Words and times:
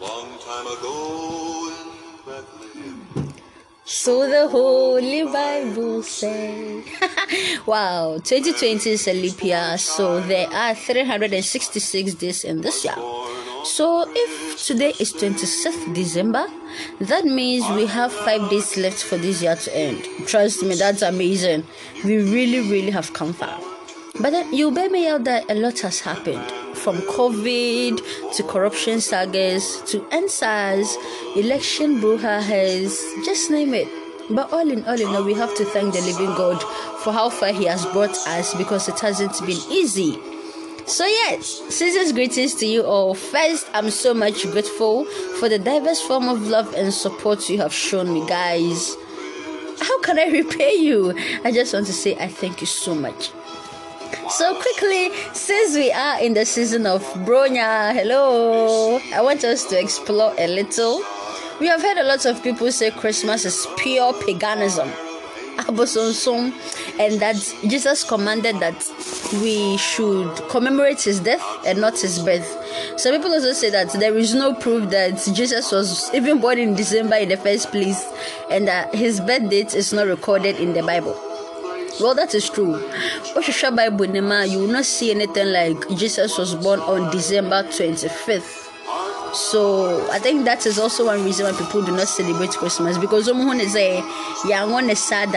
long 0.00 0.38
time 0.38 0.66
ago 0.66 1.74
in 1.74 2.24
Bethlehem. 2.24 3.34
So 3.84 4.28
the 4.28 4.48
Holy 4.48 5.24
Bible 5.24 6.02
says. 6.02 6.84
wow, 7.66 8.18
2020 8.22 8.90
is 8.90 9.08
a 9.08 9.12
leap 9.12 9.42
year, 9.42 9.76
so 9.78 10.20
there 10.20 10.48
are 10.48 10.74
366 10.74 12.14
days 12.14 12.44
in 12.44 12.60
this 12.60 12.84
year. 12.84 12.94
So 13.64 14.04
if 14.08 14.64
today 14.64 14.92
is 15.00 15.12
26th 15.14 15.94
December, 15.94 16.46
that 17.00 17.24
means 17.24 17.68
we 17.70 17.86
have 17.86 18.12
five 18.12 18.48
days 18.50 18.76
left 18.76 19.02
for 19.02 19.16
this 19.16 19.42
year 19.42 19.56
to 19.56 19.76
end. 19.76 20.06
Trust 20.26 20.62
me, 20.62 20.74
that's 20.76 21.02
amazing. 21.02 21.64
We 22.04 22.18
really, 22.18 22.60
really 22.70 22.90
have 22.90 23.12
come 23.14 23.32
far. 23.32 23.58
But 24.20 24.30
then 24.30 24.52
you 24.52 24.70
bear 24.70 24.90
me 24.90 25.08
out 25.08 25.24
that 25.24 25.50
a 25.50 25.54
lot 25.54 25.80
has 25.80 26.00
happened 26.00 26.52
from 26.78 26.98
COVID 27.02 28.00
to 28.36 28.42
corruption 28.44 29.00
sagas 29.00 29.82
to 29.86 30.06
End 30.10 30.30
SARS, 30.30 30.96
election 31.36 32.00
brouhahas, 32.00 32.98
just 33.24 33.50
name 33.50 33.74
it. 33.74 33.88
But 34.30 34.52
all 34.52 34.70
in 34.70 34.84
all, 34.84 34.96
you 34.96 35.10
know, 35.10 35.22
we 35.22 35.34
have 35.34 35.54
to 35.56 35.64
thank 35.64 35.94
the 35.94 36.00
living 36.00 36.34
God 36.36 36.62
for 37.02 37.12
how 37.12 37.30
far 37.30 37.52
He 37.52 37.64
has 37.64 37.84
brought 37.86 38.16
us 38.28 38.54
because 38.54 38.88
it 38.88 39.00
hasn't 39.00 39.38
been 39.40 39.58
easy. 39.70 40.18
So, 40.86 41.04
yes, 41.04 41.60
season's 41.68 42.12
greetings 42.12 42.54
to 42.56 42.66
you 42.66 42.82
all. 42.82 43.14
First, 43.14 43.68
I'm 43.74 43.90
so 43.90 44.14
much 44.14 44.42
grateful 44.50 45.04
for 45.38 45.48
the 45.48 45.58
diverse 45.58 46.00
form 46.00 46.28
of 46.28 46.46
love 46.48 46.72
and 46.74 46.92
support 46.94 47.48
you 47.50 47.58
have 47.58 47.74
shown 47.74 48.12
me, 48.12 48.26
guys. 48.26 48.96
How 49.80 50.00
can 50.00 50.18
I 50.18 50.26
repay 50.32 50.74
you? 50.74 51.14
I 51.44 51.52
just 51.52 51.74
want 51.74 51.86
to 51.86 51.92
say 51.92 52.16
I 52.16 52.28
thank 52.28 52.60
you 52.60 52.66
so 52.66 52.94
much. 52.94 53.30
So 54.30 54.54
quickly, 54.60 55.10
since 55.32 55.74
we 55.74 55.90
are 55.90 56.20
in 56.20 56.34
the 56.34 56.44
season 56.44 56.86
of 56.86 57.02
Bronya, 57.24 57.92
hello, 57.94 59.00
I 59.14 59.20
want 59.22 59.42
us 59.44 59.64
to 59.66 59.78
explore 59.78 60.34
a 60.38 60.46
little. 60.46 61.02
We 61.60 61.66
have 61.66 61.82
heard 61.82 61.98
a 61.98 62.04
lot 62.04 62.24
of 62.24 62.42
people 62.42 62.70
say 62.70 62.90
Christmas 62.90 63.44
is 63.44 63.66
pure 63.78 64.12
paganism, 64.24 64.90
and 65.58 67.20
that 67.20 67.54
Jesus 67.66 68.04
commanded 68.04 68.60
that 68.60 68.76
we 69.42 69.76
should 69.76 70.30
commemorate 70.48 71.02
his 71.02 71.20
death 71.20 71.42
and 71.66 71.80
not 71.80 71.98
his 71.98 72.18
birth. 72.20 72.46
Some 72.96 73.14
people 73.16 73.32
also 73.32 73.52
say 73.52 73.70
that 73.70 73.92
there 73.94 74.16
is 74.16 74.34
no 74.34 74.54
proof 74.54 74.88
that 74.90 75.20
Jesus 75.34 75.72
was 75.72 76.12
even 76.14 76.38
born 76.40 76.58
in 76.58 76.74
December 76.74 77.16
in 77.16 77.28
the 77.28 77.36
first 77.36 77.70
place, 77.70 78.06
and 78.50 78.68
that 78.68 78.94
his 78.94 79.20
birth 79.20 79.50
date 79.50 79.74
is 79.74 79.92
not 79.92 80.06
recorded 80.06 80.56
in 80.56 80.74
the 80.74 80.82
Bible. 80.82 81.20
Well, 82.00 82.14
that 82.14 82.34
is 82.34 82.48
true. 82.48 82.74
Oshisha 83.34 83.74
Bible 83.74 84.06
Nema, 84.06 84.48
you 84.48 84.60
will 84.60 84.68
not 84.68 84.84
see 84.84 85.10
anything 85.10 85.52
like 85.52 85.88
Jesus 85.96 86.38
was 86.38 86.54
born 86.54 86.80
on 86.80 87.10
December 87.10 87.64
25th. 87.64 88.66
So 89.34 90.08
I 90.10 90.18
think 90.18 90.44
that 90.44 90.64
is 90.64 90.78
also 90.78 91.06
one 91.06 91.24
reason 91.24 91.46
why 91.46 91.52
people 91.52 91.82
do 91.84 91.92
not 91.92 92.08
celebrate 92.08 92.50
Christmas 92.50 92.96
because 92.96 93.26
someone 93.26 93.60
is 93.60 93.76
a 93.76 93.96
young 94.46 94.88
is 94.88 95.02
sad 95.02 95.34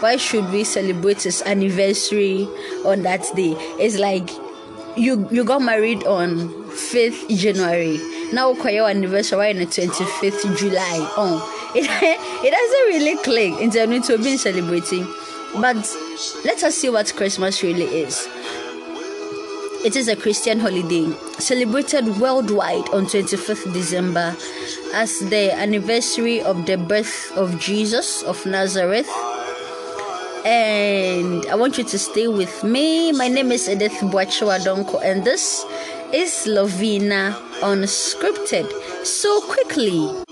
why 0.00 0.16
should 0.16 0.50
we 0.52 0.64
celebrate 0.64 1.22
his 1.22 1.42
anniversary 1.42 2.46
on 2.84 3.02
that 3.02 3.24
day? 3.34 3.54
It's 3.80 3.98
like 3.98 4.28
you 4.96 5.26
you 5.30 5.44
got 5.44 5.62
married 5.62 6.04
on 6.04 6.48
5th 6.70 7.28
January. 7.36 7.98
Now 8.32 8.52
your 8.52 8.88
anniversary 8.88 9.50
on 9.50 9.56
the 9.56 9.66
25th 9.66 10.58
July. 10.58 10.98
Oh, 11.16 11.40
it, 11.74 11.86
it 11.88 12.50
doesn't 12.50 12.86
really 12.88 13.16
click 13.22 13.60
in 13.62 13.70
terms 13.70 14.10
of 14.10 14.22
be 14.22 14.36
celebrating. 14.36 15.06
But 15.60 15.76
let 16.44 16.62
us 16.62 16.76
see 16.76 16.90
what 16.90 17.12
Christmas 17.16 17.62
really 17.62 17.84
is. 17.84 18.28
It 19.84 19.96
is 19.96 20.08
a 20.08 20.16
Christian 20.16 20.58
holiday 20.58 21.10
celebrated 21.38 22.18
worldwide 22.18 22.88
on 22.90 23.06
25th 23.06 23.72
December 23.72 24.36
as 24.92 25.18
the 25.30 25.52
anniversary 25.54 26.42
of 26.42 26.66
the 26.66 26.76
birth 26.76 27.32
of 27.36 27.58
Jesus 27.58 28.22
of 28.24 28.44
Nazareth. 28.44 29.08
And 30.44 31.46
I 31.46 31.54
want 31.54 31.78
you 31.78 31.84
to 31.84 31.98
stay 31.98 32.28
with 32.28 32.62
me. 32.62 33.12
My 33.12 33.28
name 33.28 33.50
is 33.50 33.68
Edith 33.68 33.98
Boachiwadonko, 34.12 35.02
and 35.02 35.24
this 35.24 35.64
is 36.12 36.46
Lovina 36.46 37.32
Unscripted. 37.62 38.70
So, 39.06 39.40
quickly, 39.40 40.25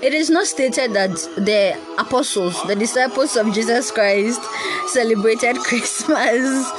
it 0.00 0.14
is 0.14 0.30
not 0.30 0.46
stated 0.46 0.92
that 0.94 1.10
the 1.36 1.76
apostles, 1.98 2.62
the 2.64 2.76
disciples 2.76 3.36
of 3.36 3.52
Jesus 3.52 3.90
Christ, 3.90 4.40
celebrated 4.88 5.56
Christmas, 5.68 6.70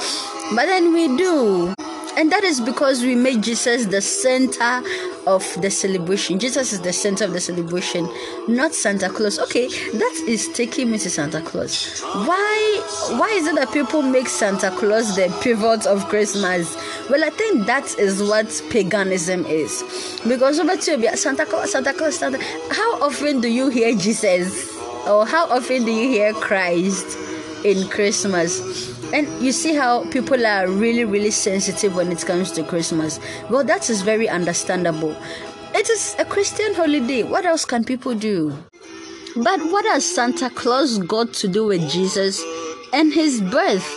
but 0.54 0.66
then 0.66 0.92
we 0.92 1.16
do. 1.16 1.74
And 2.16 2.30
that 2.32 2.44
is 2.44 2.60
because 2.60 3.02
we 3.02 3.14
made 3.14 3.42
Jesus 3.42 3.86
the 3.86 4.00
center 4.00 4.82
of 5.26 5.44
the 5.60 5.70
celebration. 5.70 6.38
Jesus 6.38 6.72
is 6.72 6.80
the 6.80 6.92
center 6.92 7.24
of 7.24 7.32
the 7.32 7.40
celebration, 7.40 8.08
not 8.48 8.74
Santa 8.74 9.08
Claus. 9.08 9.38
Okay, 9.38 9.68
that 9.68 10.24
is 10.26 10.48
taking 10.52 10.90
me 10.90 10.98
to 10.98 11.10
Santa 11.10 11.40
Claus. 11.40 12.00
Why 12.00 12.82
why 13.18 13.28
is 13.30 13.46
it 13.46 13.54
that 13.56 13.72
people 13.72 14.02
make 14.02 14.28
Santa 14.28 14.70
Claus 14.70 15.16
the 15.16 15.34
pivot 15.42 15.86
of 15.86 16.08
Christmas? 16.08 16.76
Well, 17.08 17.24
I 17.24 17.30
think 17.30 17.66
that 17.66 17.98
is 17.98 18.22
what 18.22 18.48
paganism 18.70 19.46
is. 19.46 19.82
Because 20.26 20.58
over 20.58 20.76
to 20.76 21.16
Santa 21.16 21.46
Claus, 21.46 21.72
Santa 21.72 21.92
Claus, 21.92 22.16
Santa. 22.16 22.38
How 22.70 23.02
often 23.02 23.40
do 23.40 23.48
you 23.48 23.68
hear 23.68 23.94
Jesus? 23.94 24.76
Or 25.06 25.26
how 25.26 25.48
often 25.48 25.84
do 25.84 25.90
you 25.90 26.08
hear 26.08 26.32
Christ 26.34 27.16
in 27.64 27.88
Christmas? 27.88 28.99
And 29.12 29.26
you 29.42 29.52
see 29.52 29.74
how 29.74 30.04
people 30.10 30.46
are 30.46 30.68
really, 30.68 31.04
really 31.04 31.30
sensitive 31.30 31.96
when 31.96 32.12
it 32.12 32.24
comes 32.24 32.52
to 32.52 32.62
Christmas. 32.62 33.18
Well, 33.48 33.64
that 33.64 33.90
is 33.90 34.02
very 34.02 34.28
understandable. 34.28 35.16
It 35.74 35.88
is 35.90 36.14
a 36.18 36.24
Christian 36.24 36.74
holiday. 36.74 37.22
What 37.22 37.44
else 37.44 37.64
can 37.64 37.84
people 37.84 38.14
do? 38.14 38.56
But 39.36 39.60
what 39.70 39.84
has 39.86 40.04
Santa 40.04 40.50
Claus 40.50 40.98
got 40.98 41.32
to 41.34 41.48
do 41.48 41.66
with 41.66 41.88
Jesus 41.90 42.42
and 42.92 43.12
his 43.12 43.40
birth? 43.40 43.88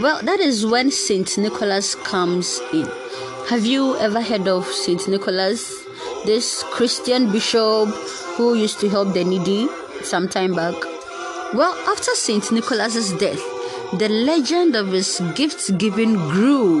Well, 0.00 0.20
that 0.22 0.40
is 0.40 0.66
when 0.66 0.90
Saint 0.90 1.38
Nicholas 1.38 1.94
comes 1.94 2.60
in. 2.72 2.86
Have 3.48 3.64
you 3.64 3.96
ever 3.96 4.20
heard 4.20 4.48
of 4.48 4.66
Saint 4.66 5.08
Nicholas? 5.08 5.72
This 6.24 6.62
Christian 6.64 7.30
bishop 7.30 7.88
who 8.36 8.54
used 8.54 8.80
to 8.80 8.88
help 8.88 9.12
the 9.12 9.24
needy 9.24 9.68
some 10.02 10.28
time 10.28 10.54
back. 10.54 10.74
Well, 11.54 11.74
after 11.88 12.12
Saint 12.12 12.50
Nicholas's 12.50 13.12
death, 13.14 13.40
the 13.98 14.08
legend 14.08 14.76
of 14.76 14.88
his 14.88 15.20
gift 15.34 15.78
giving 15.78 16.14
grew 16.30 16.80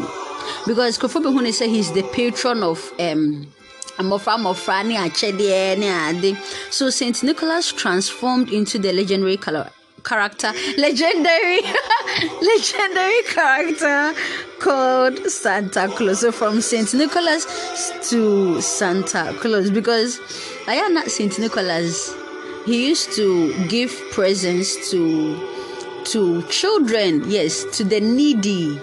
because 0.66 0.98
Kofi 0.98 1.22
Behune 1.22 1.52
said 1.52 1.68
he's 1.70 1.92
the 1.92 2.02
patron 2.12 2.62
of 2.62 2.92
um. 2.98 3.46
So 6.70 6.90
Saint 6.90 7.22
Nicholas 7.22 7.72
transformed 7.72 8.52
into 8.52 8.76
the 8.78 8.92
legendary 8.92 9.36
character, 9.36 10.52
legendary, 10.76 11.60
legendary 12.42 13.22
character 13.28 14.14
called 14.58 15.30
Santa 15.30 15.86
Claus. 15.88 16.20
So 16.20 16.32
from 16.32 16.60
Saint 16.60 16.92
Nicholas 16.94 17.46
to 18.10 18.60
Santa 18.60 19.32
Claus, 19.38 19.70
because 19.70 20.20
I 20.66 20.74
am 20.74 20.94
not 20.94 21.08
Saint 21.08 21.38
Nicholas. 21.38 22.12
He 22.66 22.88
used 22.88 23.12
to 23.12 23.52
give 23.68 23.92
presents 24.10 24.90
to 24.90 25.53
to 26.06 26.42
children, 26.44 27.22
yes, 27.26 27.64
to 27.76 27.84
the 27.84 28.00
needy. 28.00 28.80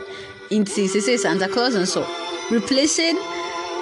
In 0.50 0.66
say 0.66 0.88
Santa 0.88 1.48
Claus 1.48 1.76
and 1.76 1.88
so 1.88 2.06
replacing 2.52 3.18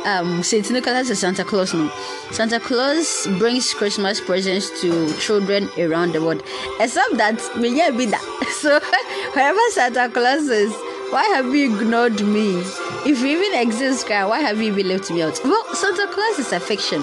um 0.05 0.43
Saint 0.43 0.69
Nicholas 0.71 1.09
and 1.09 1.17
Santa 1.17 1.43
Claus 1.43 1.73
no. 1.73 1.89
Santa 2.31 2.59
Claus 2.59 3.27
brings 3.39 3.73
Christmas 3.73 4.21
presents 4.21 4.81
to 4.81 5.11
children 5.17 5.69
around 5.77 6.13
the 6.13 6.21
world. 6.21 6.43
Except 6.79 7.17
that 7.17 7.41
we 7.57 7.69
yeah 7.75 7.91
be 7.91 8.05
that. 8.05 8.21
So 8.59 8.79
wherever 9.33 9.59
Santa 9.71 10.09
Claus 10.09 10.47
is, 10.49 10.73
why 11.11 11.23
have 11.35 11.53
you 11.53 11.73
ignored 11.75 12.21
me? 12.21 12.59
If 13.05 13.21
you 13.21 13.27
even 13.27 13.59
exist, 13.59 14.09
why 14.09 14.39
have 14.41 14.57
you 14.61 14.73
even 14.73 14.89
left 14.89 15.09
me 15.11 15.21
out? 15.21 15.39
Well, 15.43 15.63
Santa 15.73 16.07
Claus 16.07 16.39
is 16.39 16.51
a 16.51 16.59
fiction. 16.59 17.01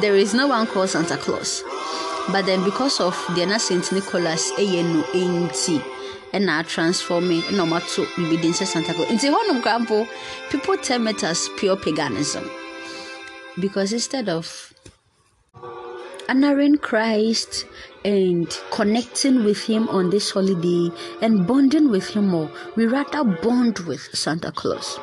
There 0.00 0.14
is 0.14 0.34
no 0.34 0.46
one 0.46 0.66
called 0.66 0.90
Santa 0.90 1.16
Claus. 1.16 1.64
But 2.32 2.46
then 2.46 2.62
because 2.64 3.00
of 3.00 3.16
the 3.34 3.46
na 3.46 3.58
Saint 3.58 3.90
Nicholas 3.92 4.52
ɛyɛ 4.52 4.84
no 4.84 5.02
nti 5.12 5.82
ɛna 6.32 6.66
transforme 6.66 7.42
ɛna 7.42 7.76
ato 7.76 8.06
bibi 8.16 8.36
din 8.36 8.52
sɛ 8.52 8.66
Santa 8.66 8.92
Claus 8.94 9.08
nti 9.08 9.28
hɔnom 9.32 9.62
krampo 9.62 10.06
people 10.50 10.76
term 10.76 11.08
it 11.08 11.22
as 11.24 11.48
pure 11.56 11.76
paganism 11.76 12.48
because 13.58 13.92
instead 13.92 14.28
of 14.28 14.72
honoring 16.30 16.78
Christ 16.78 17.66
and 18.04 18.48
connecting 18.70 19.44
with 19.44 19.64
Him 19.64 19.88
on 19.88 20.10
this 20.10 20.30
holiday 20.30 20.90
and 21.20 21.46
bonding 21.46 21.90
with 21.90 22.08
Him 22.08 22.28
more, 22.28 22.50
we 22.76 22.86
rather 22.86 23.24
bond 23.24 23.80
with 23.80 24.00
Santa 24.16 24.52
Claus. 24.52 24.98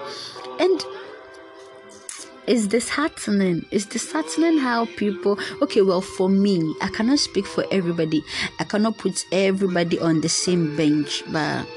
And 0.60 0.82
is 2.48 2.68
disheartening. 2.68 3.66
It's 3.72 3.86
disheartening 3.86 4.58
how 4.58 4.86
people, 4.98 5.38
okay, 5.62 5.82
well, 5.82 6.02
for 6.02 6.30
me, 6.30 6.74
I 6.82 6.88
cannot 6.90 7.20
speak 7.20 7.46
for 7.46 7.66
everybody. 7.72 8.24
I 8.60 8.64
cannot 8.64 8.98
put 8.98 9.26
everybody 9.32 10.00
on 10.00 10.22
the 10.22 10.30
same 10.30 10.76
bench, 10.76 11.24
but 11.32 11.68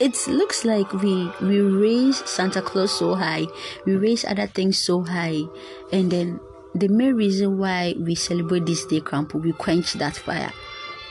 it 0.00 0.26
looks 0.26 0.64
like 0.64 0.92
we 0.92 1.30
we 1.40 1.60
raise 1.60 2.28
Santa 2.28 2.60
Claus 2.60 2.98
so 2.98 3.14
high, 3.14 3.46
we 3.86 3.94
raise 3.94 4.24
other 4.24 4.48
things 4.48 4.78
so 4.78 5.02
high, 5.04 5.42
and 5.92 6.10
then 6.10 6.40
the 6.74 6.88
main 6.88 7.14
reason 7.14 7.58
why 7.58 7.94
we 7.98 8.16
celebrate 8.16 8.66
this 8.66 8.84
day, 8.86 9.00
Crampo, 9.00 9.40
we 9.40 9.52
quench 9.52 9.92
that 9.94 10.16
fire. 10.16 10.52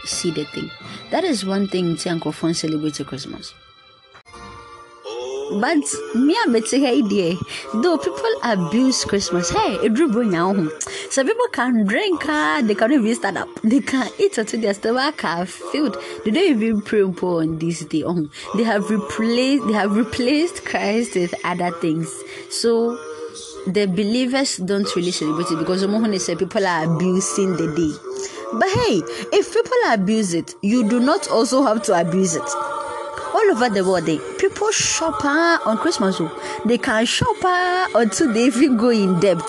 See 0.04 0.32
the 0.32 0.44
thing. 0.44 0.70
That 1.12 1.24
is 1.24 1.46
one 1.46 1.70
thing 1.70 1.98
Uncle 2.06 2.34
Fon 2.34 2.54
celebrates 2.54 3.02
Christmas. 3.04 3.54
But 5.52 5.84
me 6.16 6.38
a 6.46 6.50
bit 6.50 6.70
hey 6.70 7.02
dear. 7.02 7.36
Though 7.74 7.98
people 7.98 8.34
abuse 8.44 9.04
Christmas, 9.06 9.50
hey, 9.50 9.76
it 9.84 9.94
dribble 9.94 10.26
now. 10.26 10.54
Hmm. 10.54 10.68
Some 11.10 11.28
people 11.28 11.48
can 11.52 11.86
drink, 11.86 12.28
uh, 12.28 12.62
they 12.62 12.76
can't 12.76 12.92
even 12.92 13.16
stand 13.16 13.38
up. 13.38 13.50
They 13.62 13.82
can 13.82 14.10
eat 14.20 14.38
until 14.38 14.62
their 14.62 14.74
stomach 14.74 15.24
are 15.24 15.46
filled. 15.46 15.98
They 16.26 16.32
don't 16.32 16.44
even 16.44 16.82
pray 16.82 17.04
on 17.04 17.60
this 17.60 17.86
day. 17.86 18.04
Oh, 18.06 18.30
they 18.56 18.64
have 18.64 18.90
replaced 18.90 19.68
they 19.68 19.74
have 19.74 19.96
replaced 19.96 20.66
Christ 20.66 21.16
with 21.16 21.34
other 21.44 21.72
things. 21.80 22.12
So 22.50 22.98
the 23.68 23.86
believers 23.86 24.58
don't 24.58 24.94
really 24.96 25.12
celebrate 25.12 25.52
it 25.52 25.60
because 25.60 25.86
when 25.86 26.20
say 26.20 26.36
people 26.36 26.66
are 26.66 26.96
abusing 26.96 27.52
the 27.54 27.74
day. 27.76 28.14
But 28.54 28.70
hey, 28.70 29.02
if 29.38 29.54
people 29.54 29.78
abuse 29.88 30.34
it, 30.34 30.56
you 30.62 30.88
do 30.90 31.00
not 31.00 31.30
also 31.30 31.64
have 31.64 31.82
to 31.84 32.00
abuse 32.00 32.36
it 32.36 32.44
all 33.34 33.52
over 33.52 33.70
the 33.70 33.84
world, 33.84 34.06
they, 34.06 34.20
people 34.64 34.72
shop 34.72 35.26
uh, 35.26 35.60
on 35.66 35.78
Christmas. 35.78 36.18
Oh. 36.20 36.62
They 36.66 36.78
can 36.78 37.06
shop 37.06 37.36
uh, 37.44 37.88
until 37.96 38.32
they 38.34 38.46
even 38.46 38.78
go 38.78 38.90
in 38.90 39.20
debt. 39.20 39.42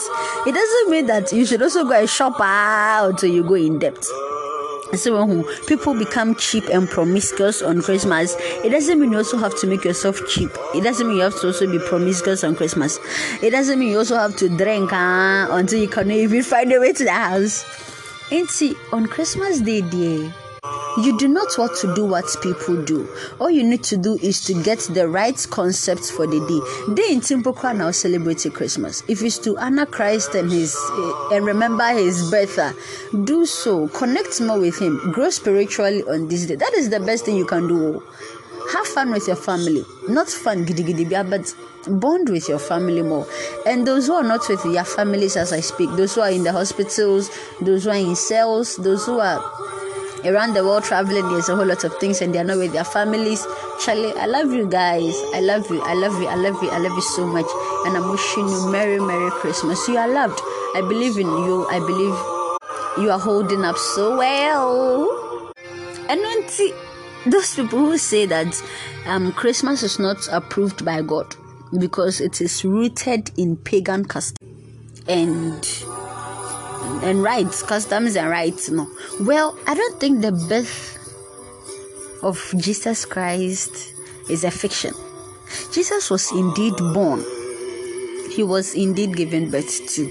It 0.46 0.54
doesn't 0.54 0.90
mean 0.90 1.06
that 1.06 1.32
you 1.32 1.46
should 1.46 1.62
also 1.62 1.84
go 1.84 1.92
and 1.92 2.08
shop 2.08 2.40
uh, 2.40 3.08
until 3.08 3.30
you 3.30 3.44
go 3.44 3.54
in 3.54 3.78
debt. 3.78 4.04
When 5.06 5.44
people 5.66 5.94
become 5.94 6.36
cheap 6.36 6.64
and 6.68 6.88
promiscuous 6.88 7.62
on 7.62 7.82
Christmas, 7.82 8.36
it 8.64 8.70
doesn't 8.70 9.00
mean 9.00 9.12
you 9.12 9.18
also 9.18 9.38
have 9.38 9.58
to 9.60 9.66
make 9.66 9.84
yourself 9.84 10.20
cheap. 10.28 10.50
It 10.74 10.82
doesn't 10.84 11.06
mean 11.06 11.16
you 11.16 11.22
have 11.24 11.40
to 11.40 11.48
also 11.48 11.70
be 11.70 11.80
promiscuous 11.80 12.44
on 12.44 12.54
Christmas. 12.54 13.00
It 13.42 13.50
doesn't 13.50 13.78
mean 13.78 13.90
you 13.90 13.98
also 13.98 14.16
have 14.16 14.36
to 14.36 14.48
drink 14.48 14.92
uh, 14.92 15.48
until 15.50 15.80
you 15.80 15.88
cannot 15.88 16.14
even 16.14 16.42
find 16.42 16.72
a 16.72 16.78
way 16.78 16.92
to 16.92 17.04
the 17.04 17.12
house. 17.12 17.64
And 18.30 18.48
see, 18.48 18.76
on 18.92 19.06
Christmas 19.06 19.60
Day, 19.60 19.80
dear, 19.80 20.32
you 20.98 21.18
do 21.18 21.28
not 21.28 21.48
want 21.58 21.76
to 21.80 21.94
do 21.94 22.04
what 22.04 22.24
people 22.42 22.82
do. 22.84 23.08
All 23.40 23.50
you 23.50 23.64
need 23.64 23.82
to 23.84 23.96
do 23.96 24.16
is 24.22 24.44
to 24.44 24.62
get 24.62 24.78
the 24.80 25.08
right 25.08 25.36
concepts 25.50 26.10
for 26.10 26.26
the 26.26 26.40
day. 26.46 26.94
Day 26.94 27.14
in 27.14 27.20
Timbuktu 27.20 27.74
now 27.74 27.90
celebrating 27.90 28.52
Christmas. 28.52 29.02
If 29.08 29.22
it's 29.22 29.38
to 29.38 29.58
honor 29.58 29.86
Christ 29.86 30.34
and 30.34 30.50
his 30.50 30.76
uh, 30.76 31.28
and 31.32 31.44
remember 31.44 31.88
his 31.88 32.30
birth, 32.30 32.58
uh, 32.58 32.72
do 33.24 33.44
so. 33.44 33.88
Connect 33.88 34.40
more 34.40 34.60
with 34.60 34.80
him. 34.80 35.12
Grow 35.12 35.30
spiritually 35.30 36.02
on 36.04 36.28
this 36.28 36.46
day. 36.46 36.54
That 36.54 36.72
is 36.74 36.90
the 36.90 37.00
best 37.00 37.24
thing 37.24 37.36
you 37.36 37.46
can 37.46 37.66
do. 37.66 38.02
Have 38.72 38.86
fun 38.86 39.10
with 39.10 39.26
your 39.26 39.36
family. 39.36 39.84
Not 40.08 40.28
fun 40.28 40.64
giddy 40.64 40.84
giddy, 40.84 41.04
but 41.04 41.54
bond 41.86 42.30
with 42.30 42.48
your 42.48 42.58
family 42.58 43.02
more. 43.02 43.26
And 43.66 43.86
those 43.86 44.06
who 44.06 44.14
are 44.14 44.22
not 44.22 44.48
with 44.48 44.62
their 44.62 44.84
families 44.84 45.36
as 45.36 45.52
I 45.52 45.60
speak, 45.60 45.90
those 45.90 46.14
who 46.14 46.22
are 46.22 46.30
in 46.30 46.44
the 46.44 46.52
hospitals, 46.52 47.30
those 47.60 47.84
who 47.84 47.90
are 47.90 47.96
in 47.96 48.16
cells, 48.16 48.76
those 48.76 49.04
who 49.04 49.18
are 49.20 49.42
around 50.26 50.54
the 50.54 50.64
world 50.64 50.84
traveling 50.84 51.28
there's 51.28 51.48
a 51.48 51.56
whole 51.56 51.66
lot 51.66 51.84
of 51.84 51.94
things 51.98 52.20
and 52.20 52.34
they're 52.34 52.44
not 52.44 52.58
with 52.58 52.72
their 52.72 52.84
families. 52.84 53.46
Charlie 53.84 54.12
i 54.14 54.26
love 54.26 54.52
you 54.52 54.68
guys. 54.68 55.14
I 55.34 55.40
love 55.40 55.70
you 55.70 55.82
i 55.82 55.94
love 55.94 56.20
you 56.20 56.28
i 56.28 56.34
love 56.34 56.62
you 56.62 56.70
i 56.70 56.78
love 56.78 56.92
you 56.92 57.02
so 57.02 57.26
much. 57.26 57.46
And 57.86 57.96
i'm 57.96 58.10
wishing 58.10 58.48
you 58.48 58.70
merry 58.70 58.98
merry 59.00 59.30
christmas. 59.30 59.86
You 59.88 59.96
are 59.98 60.08
loved. 60.08 60.40
I 60.74 60.80
believe 60.80 61.16
in 61.16 61.26
you. 61.26 61.66
I 61.70 61.78
believe 61.78 63.04
you 63.04 63.10
are 63.10 63.18
holding 63.18 63.64
up 63.64 63.76
so 63.76 64.16
well. 64.16 65.52
And 66.08 66.20
when 66.20 66.48
see 66.48 66.72
those 67.26 67.54
people 67.54 67.78
who 67.78 67.98
say 67.98 68.26
that 68.26 68.62
um, 69.06 69.32
christmas 69.32 69.82
is 69.82 69.98
not 69.98 70.28
approved 70.30 70.84
by 70.84 71.00
god 71.00 71.34
because 71.78 72.20
it 72.20 72.40
is 72.40 72.64
rooted 72.64 73.30
in 73.36 73.56
pagan 73.56 74.04
custom. 74.04 74.36
And 75.08 75.64
and 77.02 77.22
rights, 77.22 77.62
customs 77.62 78.16
and 78.16 78.28
rights. 78.28 78.70
No. 78.70 78.88
Well, 79.20 79.56
I 79.66 79.74
don't 79.74 80.00
think 80.00 80.22
the 80.22 80.32
birth 80.32 80.98
of 82.22 82.54
Jesus 82.56 83.04
Christ 83.04 83.92
is 84.30 84.44
a 84.44 84.50
fiction. 84.50 84.94
Jesus 85.72 86.10
was 86.10 86.32
indeed 86.32 86.74
born. 86.92 87.24
He 88.30 88.42
was 88.42 88.74
indeed 88.74 89.16
given 89.16 89.50
birth 89.50 89.86
to 89.94 90.10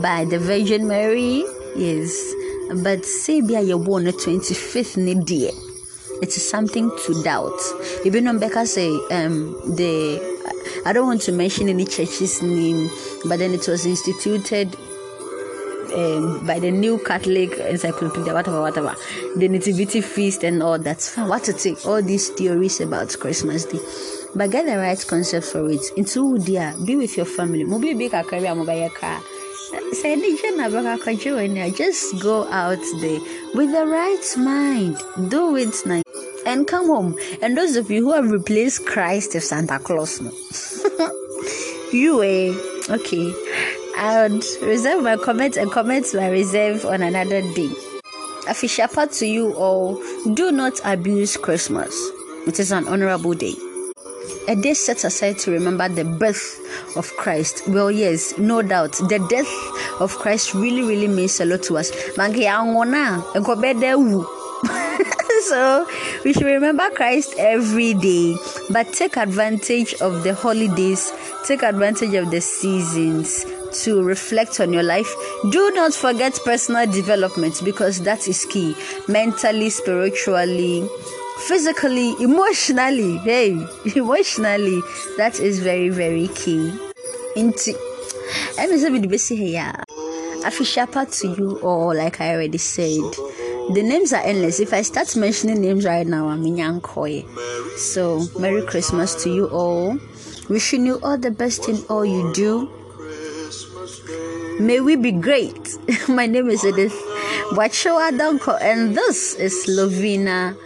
by 0.00 0.24
the 0.24 0.38
Virgin 0.38 0.88
Mary. 0.88 1.44
Yes. 1.76 2.34
But 2.82 3.04
say 3.04 3.40
be 3.40 3.54
a 3.56 3.76
born 3.76 4.04
the 4.04 4.12
25th 4.12 5.24
day. 5.26 5.50
It 6.22 6.28
is 6.28 6.48
something 6.48 6.90
to 7.06 7.22
doubt. 7.22 7.58
Even 8.04 8.28
on 8.28 8.38
Becca 8.38 8.66
say 8.66 8.88
um 9.10 9.52
the 9.76 10.20
I 10.84 10.92
don't 10.92 11.06
want 11.06 11.22
to 11.22 11.32
mention 11.32 11.68
any 11.68 11.84
church's 11.84 12.42
name, 12.42 12.90
but 13.26 13.38
then 13.38 13.52
it 13.52 13.66
was 13.68 13.86
instituted 13.86 14.76
um, 15.92 16.46
by 16.46 16.58
the 16.58 16.70
New 16.70 16.98
Catholic 16.98 17.52
Encyclopedia, 17.58 18.32
whatever, 18.32 18.60
whatever, 18.60 18.94
the 19.36 19.48
Nativity 19.48 20.00
Feast 20.00 20.44
and 20.44 20.62
all 20.62 20.78
that. 20.78 21.12
What 21.16 21.44
to 21.44 21.52
take 21.52 21.84
all 21.86 22.02
these 22.02 22.28
theories 22.30 22.80
about 22.80 23.16
Christmas 23.18 23.64
Day, 23.64 23.80
but 24.34 24.50
get 24.50 24.66
the 24.66 24.78
right 24.78 25.04
concept 25.06 25.46
for 25.46 25.70
it. 25.70 25.82
Into 25.96 26.38
dear, 26.38 26.74
be 26.84 26.96
with 26.96 27.16
your 27.16 27.26
family. 27.26 27.64
Maybe 27.64 27.94
be 27.94 28.06
a 28.06 28.24
career, 28.24 28.54
mobile 28.54 28.90
car. 28.90 29.20
Say, 29.92 30.16
just 31.70 32.20
go 32.20 32.48
out 32.50 32.78
there 33.00 33.20
with 33.54 33.72
the 33.72 33.86
right 33.86 34.34
mind. 34.36 34.96
Do 35.30 35.56
it 35.56 35.74
nice 35.86 36.02
and 36.46 36.66
come 36.66 36.86
home. 36.86 37.16
And 37.42 37.56
those 37.56 37.76
of 37.76 37.90
you 37.90 38.04
who 38.04 38.12
have 38.12 38.30
replaced 38.30 38.86
Christ 38.86 39.34
with 39.34 39.44
Santa 39.44 39.78
Claus, 39.78 40.20
no. 40.20 40.30
you 41.92 42.22
eh, 42.22 42.54
okay. 42.88 43.32
I 44.02 44.22
would 44.22 44.44
reserve 44.62 45.02
my 45.02 45.16
comments 45.18 45.58
and 45.58 45.70
comments 45.70 46.14
my 46.14 46.30
reserve 46.30 46.86
on 46.86 47.02
another 47.02 47.42
day. 47.42 47.68
Afishapa 48.48 49.18
to 49.18 49.26
you 49.26 49.52
all, 49.52 50.02
do 50.32 50.50
not 50.50 50.80
abuse 50.84 51.36
Christmas. 51.36 51.94
It 52.46 52.58
is 52.58 52.72
an 52.72 52.88
honorable 52.88 53.34
day. 53.34 53.52
A 54.48 54.56
day 54.56 54.72
set 54.72 55.04
aside 55.04 55.38
to 55.40 55.50
remember 55.50 55.86
the 55.90 56.06
birth 56.06 56.96
of 56.96 57.14
Christ. 57.18 57.68
Well, 57.68 57.90
yes, 57.90 58.38
no 58.38 58.62
doubt. 58.62 58.92
The 58.92 59.18
death 59.28 60.00
of 60.00 60.16
Christ 60.16 60.54
really, 60.54 60.80
really 60.80 61.08
means 61.08 61.38
a 61.38 61.44
lot 61.44 61.62
to 61.64 61.76
us. 61.76 61.90
so 65.42 65.86
we 66.24 66.32
should 66.32 66.46
remember 66.46 66.88
Christ 66.94 67.34
every 67.36 67.92
day, 67.92 68.34
but 68.70 68.90
take 68.94 69.18
advantage 69.18 69.92
of 70.00 70.22
the 70.22 70.32
holidays, 70.34 71.12
take 71.46 71.62
advantage 71.62 72.14
of 72.14 72.30
the 72.30 72.40
seasons 72.40 73.44
to 73.72 74.02
reflect 74.02 74.60
on 74.60 74.72
your 74.72 74.82
life. 74.82 75.12
Do 75.50 75.70
not 75.72 75.94
forget 75.94 76.38
personal 76.44 76.90
development 76.90 77.60
because 77.64 78.00
that 78.02 78.28
is 78.28 78.44
key. 78.44 78.74
Mentally, 79.08 79.70
spiritually, 79.70 80.88
physically, 81.46 82.14
emotionally. 82.20 83.18
Hey, 83.18 83.50
emotionally, 83.94 84.80
that 85.16 85.40
is 85.40 85.60
very, 85.60 85.88
very 85.88 86.28
key. 86.28 86.72
Into 87.36 87.74
here. 89.36 89.72
Afishapa 90.42 91.20
to 91.20 91.28
you 91.28 91.58
all, 91.60 91.94
like 91.94 92.20
I 92.20 92.34
already 92.34 92.58
said. 92.58 93.00
The 93.74 93.82
names 93.84 94.12
are 94.12 94.22
endless. 94.22 94.58
If 94.58 94.72
I 94.72 94.82
start 94.82 95.14
mentioning 95.16 95.60
names 95.60 95.84
right 95.84 96.06
now, 96.06 96.28
I'm 96.28 96.44
in 96.44 96.56
Yankoy. 96.56 97.24
So, 97.78 98.26
Merry 98.38 98.62
Christmas 98.66 99.22
to 99.22 99.30
you 99.32 99.46
all. 99.48 99.98
Wishing 100.48 100.84
you 100.86 100.98
all 101.02 101.16
the 101.16 101.30
best 101.30 101.68
in 101.68 101.78
all 101.88 102.04
you 102.04 102.32
do. 102.32 102.68
May 104.58 104.80
we 104.80 104.96
be 104.96 105.12
great. 105.12 105.78
My 106.08 106.26
name 106.26 106.48
is 106.50 106.64
Edith 106.64 106.94
Wachoa 107.52 108.10
Donko, 108.18 108.60
and 108.60 108.96
this 108.96 109.34
is 109.34 109.66
Lovina 109.68 110.56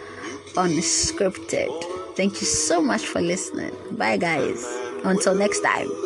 Unscripted. 0.55 1.73
Thank 2.17 2.41
you 2.41 2.47
so 2.47 2.81
much 2.81 3.07
for 3.07 3.21
listening. 3.21 3.73
Bye, 3.93 4.17
guys. 4.17 4.65
Until 5.05 5.35
next 5.35 5.61
time. 5.61 6.04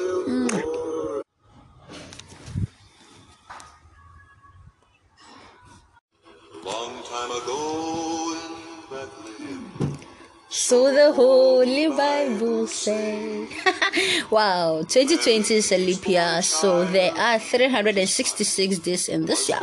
The 11.08 11.14
Holy 11.14 11.88
Bible 11.88 12.66
says. 12.66 13.48
wow, 14.30 14.82
2020 14.86 15.54
is 15.54 15.72
a 15.72 15.78
leap 15.78 16.06
year, 16.06 16.42
so 16.42 16.84
there 16.84 17.12
are 17.12 17.38
366 17.38 18.78
days 18.80 19.08
in 19.08 19.24
this 19.24 19.48
year. 19.48 19.58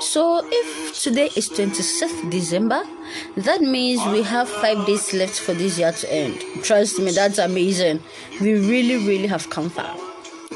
So 0.00 0.40
if 0.42 0.98
today 1.02 1.28
is 1.36 1.50
26th 1.50 2.30
December, 2.30 2.82
that 3.36 3.60
means 3.60 4.02
we 4.06 4.22
have 4.22 4.48
five 4.48 4.86
days 4.86 5.12
left 5.12 5.38
for 5.38 5.52
this 5.52 5.78
year 5.78 5.92
to 5.92 6.10
end. 6.10 6.40
Trust 6.62 6.98
me, 6.98 7.10
that's 7.10 7.36
amazing. 7.36 8.00
We 8.40 8.54
really, 8.54 9.06
really 9.06 9.26
have 9.26 9.50
come 9.50 9.68
far. 9.68 9.94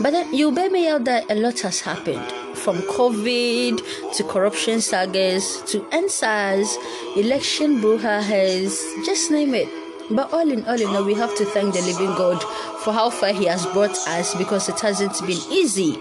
But 0.00 0.12
then 0.12 0.32
you 0.32 0.52
bear 0.52 0.70
me 0.70 0.88
out 0.88 1.04
that 1.04 1.30
a 1.30 1.34
lot 1.34 1.60
has 1.60 1.82
happened 1.82 2.24
from 2.56 2.78
COVID 2.96 4.14
to 4.14 4.24
corruption 4.24 4.80
sagas 4.80 5.60
to 5.66 5.86
End 5.92 6.10
SARS, 6.10 6.78
election 7.14 7.82
brouhahas, 7.82 8.80
just 9.04 9.30
name 9.30 9.54
it. 9.54 9.83
But 10.10 10.32
all 10.32 10.50
in 10.50 10.64
all, 10.66 10.76
know, 10.76 11.02
we 11.02 11.14
have 11.14 11.34
to 11.36 11.44
thank 11.46 11.74
the 11.74 11.80
living 11.80 12.14
God 12.16 12.42
for 12.82 12.92
how 12.92 13.10
far 13.10 13.32
He 13.32 13.46
has 13.46 13.64
brought 13.66 13.96
us 14.08 14.34
because 14.34 14.68
it 14.68 14.78
hasn't 14.80 15.18
been 15.26 15.40
easy. 15.50 15.98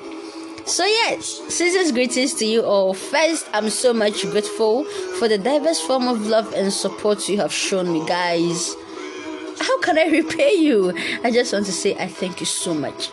So, 0.66 0.86
yes, 0.86 1.42
season's 1.50 1.92
greetings 1.92 2.34
to 2.36 2.46
you 2.46 2.64
all. 2.64 2.94
First, 2.94 3.50
I'm 3.54 3.70
so 3.70 3.94
much 3.94 4.22
grateful 4.30 4.86
for 5.20 5.28
the 5.28 5.38
diverse 5.38 5.80
form 5.82 6.08
of 6.08 6.28
love 6.28 6.54
and 6.54 6.72
support 6.72 7.28
you 7.28 7.38
have 7.38 7.52
shown 7.52 7.92
me, 7.92 8.06
guys. 8.06 8.76
How 9.60 9.80
can 9.80 9.98
I 9.98 10.06
repay 10.12 10.54
you? 10.54 10.94
I 11.24 11.32
just 11.32 11.54
want 11.54 11.66
to 11.66 11.74
say 11.74 11.96
I 11.96 12.08
thank 12.08 12.40
you 12.40 12.46
so 12.46 12.74
much. 12.74 13.12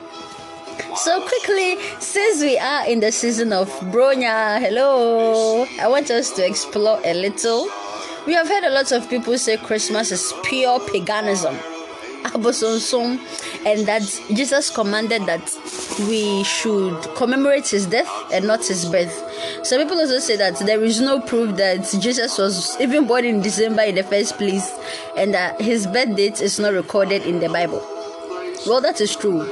So 0.97 1.21
quickly, 1.27 1.77
since 2.01 2.41
we 2.41 2.59
are 2.59 2.87
in 2.87 3.01
the 3.01 3.13
season 3.13 3.53
of 3.53 3.69
Bronya, 3.93 4.61
hello, 4.61 5.67
I 5.81 5.89
want 5.89 6.11
us 6.11 6.31
to 6.33 6.47
explore 6.47 7.01
a 7.05 7.15
little. 7.15 7.69
We 8.27 8.35
have 8.35 8.49
heard 8.49 8.65
a 8.65 8.71
lot 8.71 8.93
of 8.93 9.09
people 9.09 9.39
say 9.39 9.57
Christmas 9.57 10.13
is 10.13 10.33
pure 10.43 10.79
paganism 10.93 11.57
and 12.23 13.87
that 13.87 14.03
Jesus 14.33 14.69
commanded 14.71 15.23
that 15.27 15.41
we 16.01 16.45
should 16.45 17.01
commemorate 17.17 17.69
his 17.69 17.87
death 17.87 18.09
and 18.33 18.47
not 18.47 18.65
his 18.65 18.85
birth. 18.85 19.67
Some 19.67 19.81
people 19.81 19.99
also 19.99 20.19
say 20.19 20.37
that 20.37 20.59
there 20.61 20.83
is 20.85 21.01
no 21.01 21.21
proof 21.21 21.57
that 21.57 21.83
Jesus 22.01 22.37
was 22.37 22.79
even 22.79 23.07
born 23.07 23.25
in 23.25 23.41
December 23.41 23.83
in 23.83 23.95
the 23.95 24.03
first 24.03 24.37
place 24.37 24.71
and 25.17 25.33
that 25.33 25.59
his 25.61 25.87
birth 25.87 26.15
date 26.15 26.43
is 26.43 26.59
not 26.61 26.75
recorded 26.75 27.23
in 27.23 27.41
the 27.41 27.49
Bible. 27.49 27.81
Well, 28.67 28.83
that 28.83 29.01
is 29.01 29.17
true. 29.17 29.43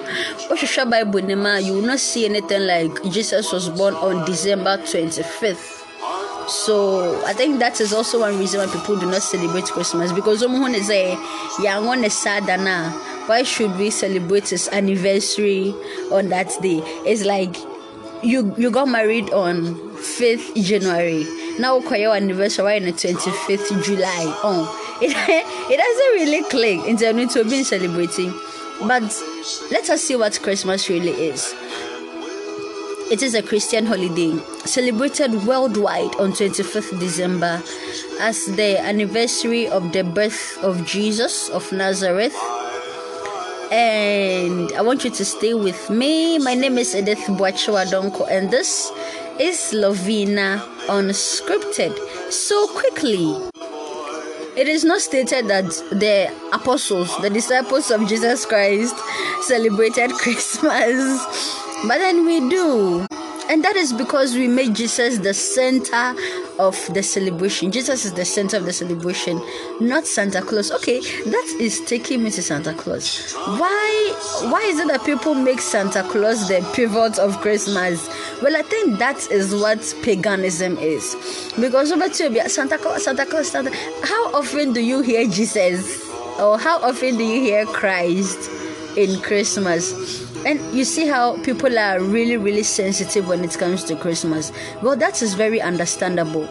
You 0.51 1.73
will 1.75 1.83
not 1.83 1.99
see 2.01 2.27
anything 2.27 2.67
like 2.67 3.03
Jesus 3.11 3.51
was 3.51 3.71
born 3.71 3.95
on 3.95 4.27
December 4.27 4.77
25th. 4.77 5.78
So 6.49 7.23
I 7.27 7.35
think 7.35 7.59
that 7.59 7.79
is 7.81 7.93
also 7.93 8.21
one 8.21 8.39
reason 8.39 8.61
why 8.61 8.73
people 8.73 8.99
do 8.99 9.07
not 9.07 9.23
celebrate 9.23 9.65
Christmas 9.67 10.13
because 10.13 10.41
someone 10.41 10.75
is 10.75 10.89
a 10.91 11.13
young 11.61 12.03
is 12.05 12.17
sad. 12.17 12.49
Why 13.29 13.43
should 13.43 13.77
we 13.77 13.91
celebrate 13.91 14.49
his 14.49 14.69
anniversary 14.73 15.75
on 16.11 16.31
that 16.31 16.51
day? 16.63 16.81
It's 17.05 17.27
like 17.27 17.55
you 18.23 18.55
you 18.57 18.71
got 18.71 18.89
married 18.89 19.31
on 19.31 19.75
5th 19.99 20.55
January. 20.65 21.27
Now 21.59 21.81
your 22.01 22.15
anniversary 22.17 22.77
on 22.77 22.85
the 22.85 22.93
25th 22.93 23.85
July. 23.85 24.25
Oh, 24.43 24.99
it, 25.03 25.11
it 25.11 25.77
doesn't 25.77 26.15
really 26.15 26.49
click 26.49 26.89
in 26.89 26.97
terms 26.97 27.37
of 27.37 27.51
being 27.51 27.65
celebrating. 27.65 28.33
But 28.87 29.03
let 29.71 29.91
us 29.91 30.03
see 30.03 30.17
what 30.17 30.41
Christmas 30.41 30.89
really 30.89 31.11
is. 31.11 31.55
It 33.11 33.23
is 33.23 33.35
a 33.35 33.43
Christian 33.43 33.87
holiday 33.87 34.37
celebrated 34.67 35.33
worldwide 35.47 36.15
on 36.17 36.33
25th 36.33 37.01
December 37.01 37.63
as 38.21 38.45
the 38.45 38.79
anniversary 38.79 39.67
of 39.67 39.93
the 39.93 40.05
birth 40.05 40.63
of 40.63 40.85
Jesus 40.85 41.49
of 41.49 41.73
Nazareth. 41.73 42.37
And 43.73 44.71
I 44.75 44.83
want 44.83 45.05
you 45.05 45.11
to 45.11 45.25
stay 45.25 45.55
with 45.55 45.89
me. 45.89 46.39
My 46.39 46.53
name 46.53 46.77
is 46.77 46.95
Edith 46.95 47.25
Boachiwadonko, 47.29 48.29
and 48.31 48.51
this 48.51 48.93
is 49.41 49.73
Lovina 49.73 50.59
Unscripted. 50.89 51.97
So, 52.31 52.67
quickly, 52.69 53.41
it 54.59 54.69
is 54.69 54.85
not 54.85 55.01
stated 55.01 55.47
that 55.47 55.67
the 55.91 56.33
apostles, 56.53 57.17
the 57.19 57.31
disciples 57.31 57.91
of 57.91 58.07
Jesus 58.09 58.45
Christ, 58.45 58.97
celebrated 59.43 60.11
Christmas 60.23 61.69
but 61.87 61.99
then 61.99 62.27
we 62.27 62.41
do. 62.49 63.07
And 63.51 63.65
that 63.65 63.77
is 63.77 63.93
because 63.93 64.35
we 64.35 64.47
made 64.47 64.75
Jesus 64.75 65.19
the 65.19 65.33
center 65.33 66.15
of 66.59 66.77
the 66.93 67.03
celebration. 67.03 67.71
Jesus 67.71 68.05
is 68.05 68.13
the 68.13 68.25
center 68.25 68.59
of 68.59 68.67
the 68.67 68.73
celebration, 68.73 69.41
not 69.81 70.07
Santa 70.07 70.43
Claus. 70.43 70.71
Okay, 70.71 71.01
that 71.01 71.57
is 71.59 71.81
taking 71.87 72.25
me 72.25 72.31
to 72.33 72.43
Santa 72.43 72.75
Claus. 72.75 73.33
Why 73.33 74.49
why 74.51 74.61
is 74.67 74.81
it 74.81 74.89
that 74.89 75.05
people 75.07 75.35
make 75.35 75.61
Santa 75.61 76.03
Claus 76.03 76.49
the 76.49 76.69
pivot 76.75 77.19
of 77.19 77.41
Christmas? 77.41 78.11
Well, 78.41 78.57
I 78.57 78.63
think 78.63 78.99
that 79.01 79.31
is 79.33 79.53
what 79.55 79.81
paganism 80.03 80.79
is. 80.79 81.53
Because 81.61 81.91
over 81.91 82.09
Santa 82.13 82.79
Claus, 82.79 83.05
Santa 83.05 83.27
Claus, 83.27 83.51
Santa 83.51 83.71
how 84.05 84.33
often 84.33 84.73
do 84.73 84.81
you 84.81 85.01
hear 85.01 85.27
Jesus? 85.29 86.05
Or 86.39 86.57
how 86.57 86.79
often 86.79 87.17
do 87.17 87.25
you 87.25 87.41
hear 87.41 87.67
Christ 87.67 88.49
in 88.97 89.21
Christmas? 89.23 90.25
And 90.47 90.61
you 90.73 90.85
see 90.85 91.05
how 91.05 91.37
people 91.43 91.77
are 91.77 92.01
really, 92.01 92.37
really 92.37 92.63
sensitive 92.63 93.27
when 93.27 93.43
it 93.43 93.59
comes 93.59 93.83
to 93.85 93.97
Christmas. 93.97 94.53
Well, 94.83 94.95
that 94.95 95.21
is 95.21 95.35
very 95.35 95.61
understandable. 95.61 96.49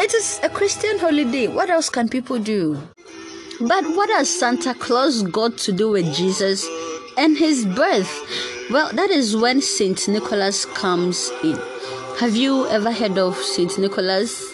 It 0.00 0.12
is 0.12 0.40
a 0.42 0.48
Christian 0.48 0.98
holiday. 0.98 1.46
What 1.46 1.70
else 1.70 1.88
can 1.88 2.08
people 2.08 2.40
do? 2.40 2.76
But 3.60 3.84
what 3.94 4.10
has 4.10 4.28
Santa 4.28 4.74
Claus 4.74 5.22
got 5.22 5.58
to 5.58 5.72
do 5.72 5.90
with 5.90 6.12
Jesus 6.12 6.66
and 7.16 7.36
his 7.38 7.66
birth? 7.66 8.10
Well, 8.70 8.92
that 8.92 9.10
is 9.10 9.36
when 9.36 9.60
Saint 9.60 10.06
Nicholas 10.06 10.64
comes 10.64 11.32
in. 11.42 11.58
Have 12.20 12.36
you 12.36 12.68
ever 12.68 12.92
heard 12.92 13.18
of 13.18 13.36
Saint 13.36 13.76
Nicholas? 13.78 14.44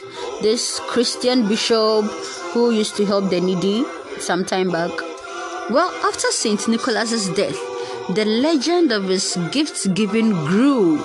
This 0.40 0.80
Christian 0.88 1.46
bishop 1.46 2.06
who 2.54 2.70
used 2.70 2.96
to 2.96 3.04
help 3.04 3.28
the 3.28 3.42
needy 3.42 3.85
some 4.18 4.42
time 4.42 4.70
back. 4.73 4.90
Well, 5.68 5.90
after 6.02 6.28
Saint 6.30 6.66
Nicholas's 6.66 7.28
death, 7.37 7.58
the 8.14 8.25
legend 8.25 8.90
of 8.90 9.04
his 9.04 9.37
gift 9.52 9.92
giving 9.92 10.30
grew 10.46 10.96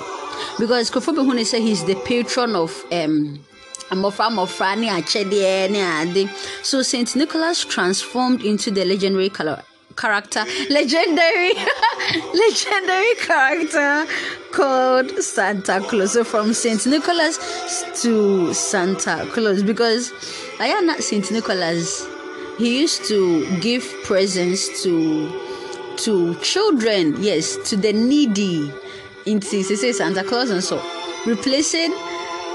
because 0.58 0.90
Kofobe 0.90 1.22
Hune 1.22 1.44
said 1.44 1.60
he's 1.60 1.84
the 1.84 1.96
patron 2.06 2.56
of 2.56 2.82
um 2.90 3.44
akyɛdeɛ 3.90 5.70
ne 5.70 5.82
ade 5.82 6.30
so 6.62 6.80
saint 6.80 7.14
nicholas 7.14 7.62
transformed 7.62 8.42
into 8.42 8.70
the 8.70 8.84
legendary 8.86 9.28
color 9.28 9.62
character 9.92 10.44
legendary 10.70 11.52
legendary 12.34 13.14
character 13.16 14.06
called 14.52 15.10
santa 15.22 15.80
claus 15.88 16.12
so 16.12 16.24
from 16.24 16.52
saint 16.52 16.86
nicholas 16.86 17.38
to 18.02 18.52
santa 18.52 19.26
claus 19.32 19.62
because 19.62 20.12
i 20.60 20.66
am 20.66 20.86
not 20.86 21.00
saint 21.02 21.30
nicholas 21.30 22.06
he 22.58 22.80
used 22.80 23.04
to 23.06 23.46
give 23.60 23.84
presents 24.04 24.82
to 24.82 25.42
to 25.96 26.34
children, 26.36 27.14
yes, 27.22 27.56
to 27.68 27.76
the 27.76 27.92
needy. 27.92 28.72
In 29.24 29.40
he 29.40 29.62
says 29.62 29.98
Santa 29.98 30.24
Claus 30.24 30.50
and 30.50 30.62
so 30.64 30.82
replacing 31.26 31.92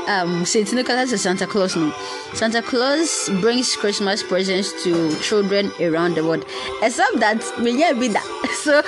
um 0.07 0.45
Saint 0.45 0.71
Nicholas 0.73 1.11
and 1.11 1.19
Santa 1.19 1.47
Claus 1.47 1.75
no. 1.75 1.91
Santa 2.33 2.61
Claus 2.61 3.29
brings 3.41 3.75
Christmas 3.75 4.23
presents 4.23 4.71
to 4.83 5.13
children 5.19 5.71
around 5.79 6.15
the 6.15 6.23
world. 6.23 6.45
Except 6.81 7.19
that 7.19 7.41
me 7.59 7.73
be 7.93 8.07
that. 8.09 8.25
So 8.63 8.81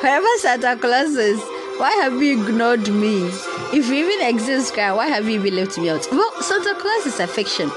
wherever 0.00 0.26
Santa 0.38 0.76
Claus 0.76 1.14
is, 1.16 1.40
why 1.78 1.90
have 2.02 2.20
you 2.22 2.42
ignored 2.42 2.88
me? 2.88 3.28
If 3.72 3.88
you 3.88 4.06
even 4.06 4.26
exist, 4.26 4.76
why 4.76 5.06
have 5.08 5.28
you 5.28 5.40
even 5.40 5.56
left 5.56 5.78
me 5.78 5.88
out? 5.90 6.06
Well, 6.10 6.32
Santa 6.42 6.74
Claus 6.74 7.06
is 7.06 7.20
a 7.20 7.26
fiction. 7.26 7.70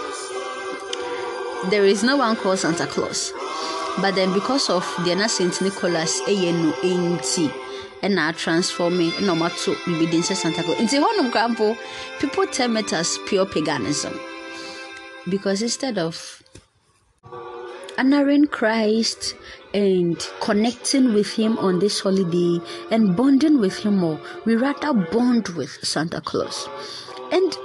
There 1.69 1.85
is 1.85 2.03
no 2.03 2.17
one 2.17 2.35
called 2.35 2.59
Santa 2.59 2.85
Claus 2.87 3.33
but 4.01 4.15
then 4.15 4.33
because 4.33 4.69
of 4.69 4.83
the 5.05 5.27
Saint 5.27 5.61
Nicholas 5.61 6.21
ɛyɛ 6.27 6.53
no 6.53 6.71
ɛnti 6.83 7.64
ɛna 8.05 8.35
transforming 8.37 9.11
ɛna 9.19 9.31
ɔmo 9.35 9.45
ato 9.45 9.75
bibi 9.85 10.05
de 10.11 10.17
nsɛ 10.17 10.35
Santa 10.35 10.61
nti 10.61 10.97
hɔnom 11.03 11.31
krampo 11.31 11.77
people 12.19 12.45
term 12.47 12.77
it 12.77 12.93
as 12.93 13.17
pure 13.25 13.45
paganism 13.45 14.13
because 15.27 15.61
instead 15.61 15.97
of 15.97 16.43
honoring 17.97 18.47
Christ 18.47 19.35
and 19.73 20.17
connecting 20.41 21.13
with 21.13 21.33
Him 21.33 21.57
on 21.57 21.79
this 21.79 21.99
holiday 21.99 22.59
and 22.91 23.15
bonding 23.15 23.59
with 23.59 23.77
Him 23.77 23.97
more, 23.97 24.19
we 24.45 24.55
rather 24.55 24.93
bond 24.93 25.49
with 25.49 25.71
Santa 25.83 26.21
Claus. 26.21 26.67
And 27.31 27.57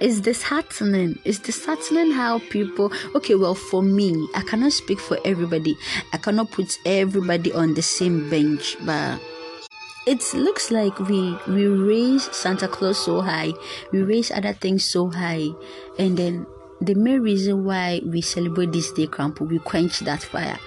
is 0.00 0.20
disheartening. 0.20 1.18
It's 1.24 1.38
disheartening 1.38 2.12
how 2.12 2.40
people. 2.50 2.92
Okay, 3.14 3.34
well, 3.34 3.54
for 3.54 3.82
me, 3.82 4.28
I 4.34 4.42
cannot 4.42 4.72
speak 4.72 5.00
for 5.00 5.18
everybody. 5.24 5.76
I 6.12 6.18
cannot 6.18 6.50
put 6.50 6.78
everybody 6.84 7.52
on 7.52 7.74
the 7.74 7.82
same 7.82 8.28
bench, 8.30 8.76
but 8.84 9.20
it 10.06 10.22
looks 10.34 10.70
like 10.70 10.98
we 11.00 11.36
we 11.48 11.66
raise 11.66 12.24
Santa 12.34 12.68
Claus 12.68 12.98
so 12.98 13.20
high, 13.20 13.52
we 13.92 14.02
raise 14.02 14.30
other 14.30 14.52
things 14.52 14.84
so 14.84 15.10
high, 15.10 15.48
and 15.98 16.16
then 16.16 16.46
the 16.80 16.94
main 16.94 17.20
reason 17.20 17.64
why 17.64 18.00
we 18.04 18.20
celebrate 18.20 18.72
this 18.72 18.92
day, 18.92 19.06
Crampo, 19.06 19.48
we 19.48 19.58
quench 19.58 20.00
that 20.00 20.22
fire. 20.22 20.58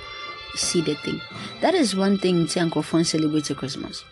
See 0.55 0.81
the 0.81 0.95
thing. 0.95 1.21
That 1.61 1.75
is 1.75 1.95
one 1.95 2.17
thing 2.17 2.47
Uncle 2.57 2.81
Fon 2.81 3.03
celebrates 3.03 3.51
Christmas. 3.53 4.03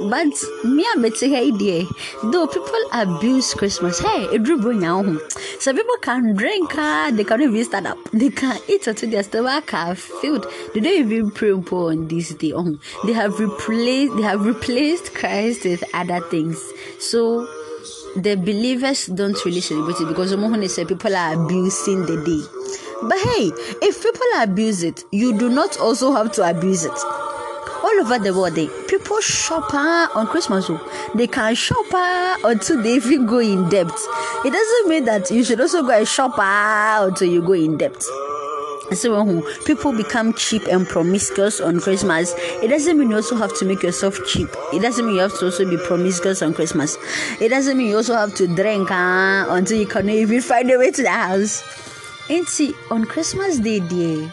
But 0.00 0.32
me 0.64 0.86
a 0.94 1.00
bete 1.00 1.28
hey 1.28 1.50
dear. 1.50 1.84
Though 2.22 2.46
people 2.46 2.84
abuse 2.92 3.52
Christmas, 3.54 3.98
hey, 3.98 4.38
drew 4.38 4.60
bring 4.60 4.82
home. 4.82 5.20
Some 5.58 5.76
people 5.76 5.96
can 6.00 6.34
drink, 6.34 6.76
uh, 6.76 7.10
they 7.10 7.24
can 7.24 7.42
even 7.42 7.64
stand 7.64 7.86
up. 7.86 7.98
They 8.12 8.30
can 8.30 8.58
eat 8.68 8.86
until 8.86 9.10
their 9.10 9.22
stomach 9.24 9.74
are 9.74 9.94
filled. 9.94 10.46
They 10.74 10.80
don't 10.80 11.12
even 11.12 11.30
pray 11.32 11.50
on 11.50 12.08
this 12.08 12.34
day. 12.34 12.52
Oh, 12.54 12.78
they 13.04 13.12
have 13.12 13.40
replaced 13.40 14.16
they 14.16 14.22
have 14.22 14.44
replaced 14.44 15.14
Christ 15.14 15.64
with 15.64 15.82
other 15.92 16.20
things. 16.28 16.62
So 17.00 17.46
the 18.16 18.36
believers 18.36 19.06
don't 19.06 19.44
really 19.44 19.60
celebrate 19.60 20.00
it 20.00 20.08
because 20.08 20.30
someone 20.30 20.68
say 20.68 20.84
people 20.84 21.14
are 21.14 21.34
abusing 21.34 22.06
the 22.06 22.22
day. 22.24 22.58
But 23.02 23.18
hey, 23.18 23.50
if 23.82 24.02
people 24.02 24.26
abuse 24.36 24.82
it, 24.82 25.04
you 25.12 25.38
do 25.38 25.48
not 25.48 25.78
also 25.78 26.12
have 26.12 26.32
to 26.32 26.48
abuse 26.48 26.84
it. 26.84 26.92
All 26.92 28.00
over 28.00 28.18
the 28.18 28.34
world, 28.34 28.54
they, 28.54 28.66
people 28.98 29.20
shop 29.20 29.72
uh, 29.72 30.08
on 30.14 30.26
Christmas. 30.26 30.66
oh. 30.68 31.10
They 31.14 31.26
can 31.26 31.54
shop 31.54 31.86
uh, 31.92 32.36
until 32.44 32.82
they 32.82 32.94
even 32.94 33.26
go 33.26 33.38
in 33.38 33.68
debt. 33.68 33.90
It 34.44 34.52
doesn't 34.52 34.88
mean 34.88 35.04
that 35.04 35.30
you 35.30 35.44
should 35.44 35.60
also 35.60 35.82
go 35.82 35.90
and 35.90 36.06
shop 36.06 36.38
uh, 36.38 37.06
until 37.08 37.28
you 37.28 37.42
go 37.42 37.52
in 37.52 37.76
debt. 37.76 38.02
So 38.92 39.22
when 39.22 39.42
people 39.66 39.92
become 39.92 40.32
cheap 40.32 40.62
and 40.66 40.86
promiscuous 40.86 41.60
on 41.60 41.78
Christmas, 41.78 42.34
it 42.62 42.68
doesn't 42.68 42.98
mean 42.98 43.10
you 43.10 43.16
also 43.16 43.36
have 43.36 43.54
to 43.58 43.66
make 43.66 43.82
yourself 43.82 44.18
cheap. 44.26 44.48
It 44.72 44.80
doesn't 44.80 45.04
mean 45.04 45.16
you 45.16 45.20
have 45.20 45.38
to 45.38 45.46
also 45.46 45.68
be 45.68 45.76
promiscuous 45.76 46.40
on 46.40 46.54
Christmas. 46.54 46.96
It 47.38 47.50
doesn't 47.50 47.76
mean 47.76 47.88
you 47.88 47.96
also 47.96 48.14
have 48.14 48.34
to 48.36 48.46
drink 48.46 48.90
uh, 48.90 49.46
until 49.50 49.78
you 49.78 49.86
cannot 49.86 50.14
even 50.14 50.40
find 50.40 50.70
a 50.70 50.78
way 50.78 50.90
to 50.90 51.02
the 51.02 51.10
house. 51.10 51.62
And 52.30 52.48
see, 52.48 52.74
on 52.90 53.04
Christmas 53.04 53.58
Day, 53.58 53.80
dear, 53.80 54.32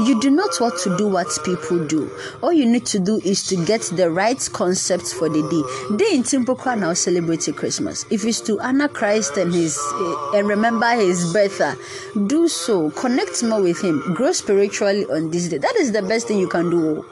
you 0.00 0.20
do 0.20 0.30
not 0.30 0.58
want 0.60 0.78
to 0.80 0.96
do 0.96 1.06
what 1.06 1.26
people 1.44 1.86
do. 1.86 2.10
All 2.42 2.52
you 2.52 2.66
need 2.66 2.86
to 2.86 2.98
do 2.98 3.20
is 3.24 3.46
to 3.48 3.64
get 3.64 3.82
the 3.82 4.10
right 4.10 4.48
concept 4.52 5.06
for 5.08 5.28
the 5.28 5.42
day. 5.42 5.96
Day 5.96 6.16
in 6.16 6.22
Timpokwa 6.22 6.78
now 6.78 6.94
celebrating 6.94 7.54
Christmas. 7.54 8.06
If 8.10 8.24
it's 8.24 8.40
to 8.42 8.60
honor 8.60 8.88
Christ 8.88 9.36
and 9.36 9.52
his 9.52 9.76
eh, 9.76 10.38
and 10.38 10.48
remember 10.48 10.90
his 10.94 11.32
birth, 11.32 11.60
uh, 11.60 11.74
do 12.26 12.48
so. 12.48 12.90
Connect 12.90 13.42
more 13.42 13.62
with 13.62 13.82
him. 13.82 14.14
Grow 14.14 14.32
spiritually 14.32 15.04
on 15.06 15.30
this 15.30 15.48
day. 15.48 15.58
That 15.58 15.76
is 15.76 15.92
the 15.92 16.02
best 16.02 16.28
thing 16.28 16.38
you 16.38 16.48
can 16.48 16.70
do. 16.70 17.04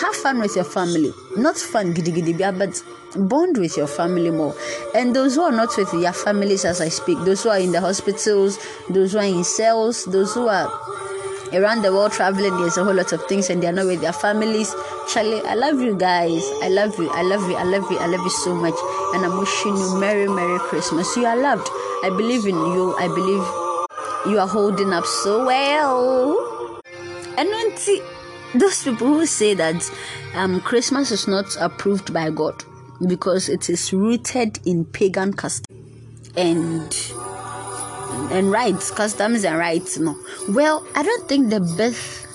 Have 0.00 0.14
fun 0.16 0.38
with 0.40 0.54
your 0.54 0.64
family. 0.64 1.12
Not 1.36 1.56
fun 1.56 1.92
giddy 1.92 2.12
giddy 2.12 2.32
but 2.32 2.82
bond 3.16 3.56
with 3.58 3.76
your 3.76 3.86
family 3.86 4.30
more. 4.30 4.54
And 4.94 5.14
those 5.14 5.34
who 5.34 5.42
are 5.42 5.52
not 5.52 5.76
with 5.76 5.90
their 5.92 6.12
families 6.12 6.64
as 6.64 6.80
I 6.80 6.88
speak, 6.88 7.18
those 7.24 7.42
who 7.42 7.50
are 7.50 7.58
in 7.58 7.72
the 7.72 7.80
hospitals, 7.80 8.58
those 8.88 9.12
who 9.12 9.18
are 9.18 9.24
in 9.24 9.44
cells, 9.44 10.04
those 10.04 10.34
who 10.34 10.48
are 10.48 10.68
around 11.52 11.82
the 11.82 11.92
world 11.92 12.12
traveling 12.12 12.56
there's 12.58 12.76
a 12.76 12.84
whole 12.84 12.94
lot 12.94 13.12
of 13.12 13.22
things 13.26 13.50
and 13.50 13.62
they're 13.62 13.72
not 13.72 13.86
with 13.86 14.00
their 14.00 14.12
families. 14.12 14.74
Charlie 15.12 15.42
i 15.42 15.54
love 15.54 15.80
you 15.80 15.96
guys. 15.96 16.42
I 16.62 16.68
love 16.68 16.98
you 16.98 17.08
i 17.10 17.22
love 17.22 17.48
you 17.48 17.56
i 17.56 17.62
love 17.64 17.90
you 17.90 17.98
i 17.98 18.06
love 18.06 18.20
you 18.20 18.30
so 18.30 18.54
much. 18.54 18.74
And 19.14 19.24
i'm 19.24 19.38
wishing 19.38 19.76
you 19.76 19.98
merry 19.98 20.28
merry 20.28 20.58
christmas. 20.58 21.16
You 21.16 21.26
are 21.26 21.36
loved. 21.36 21.68
I 22.04 22.10
believe 22.10 22.44
in 22.44 22.56
you. 22.56 22.94
I 22.98 23.08
believe 23.08 24.32
you 24.32 24.38
are 24.38 24.48
holding 24.48 24.92
up 24.92 25.06
so 25.06 25.46
well. 25.46 26.80
And 27.36 27.78
see 27.78 28.02
those 28.54 28.82
people 28.82 29.06
who 29.06 29.26
say 29.26 29.54
that 29.54 29.90
um, 30.34 30.60
christmas 30.62 31.10
is 31.10 31.28
not 31.28 31.56
approved 31.60 32.12
by 32.12 32.30
god 32.30 32.64
because 33.06 33.48
it 33.48 33.70
is 33.70 33.92
rooted 33.92 34.58
in 34.66 34.84
pagan 34.84 35.32
custom. 35.32 35.76
And 36.36 36.92
and 38.30 38.50
rights, 38.50 38.90
customs 38.90 39.44
and 39.44 39.58
rights. 39.58 39.98
No. 39.98 40.16
Well, 40.48 40.86
I 40.94 41.02
don't 41.02 41.28
think 41.28 41.50
the 41.50 41.60
birth 41.60 42.26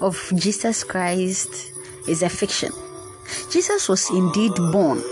of 0.00 0.16
Jesus 0.34 0.84
Christ 0.84 1.72
is 2.06 2.22
a 2.22 2.28
fiction. 2.28 2.72
Jesus 3.50 3.88
was 3.88 4.08
indeed 4.10 4.54
born. 4.72 5.02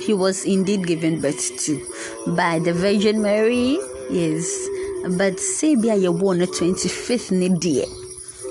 He 0.00 0.14
was 0.14 0.44
indeed 0.44 0.86
given 0.86 1.20
birth 1.20 1.58
to 1.66 2.34
by 2.34 2.58
the 2.58 2.72
Virgin 2.72 3.22
Mary. 3.22 3.78
Yes. 4.10 4.68
But 5.16 5.38
say 5.40 5.76
be 5.76 5.94
you 5.94 6.12
born 6.12 6.38
the 6.38 6.46
25th 6.46 7.30
ni 7.32 7.48
dear. 7.48 7.86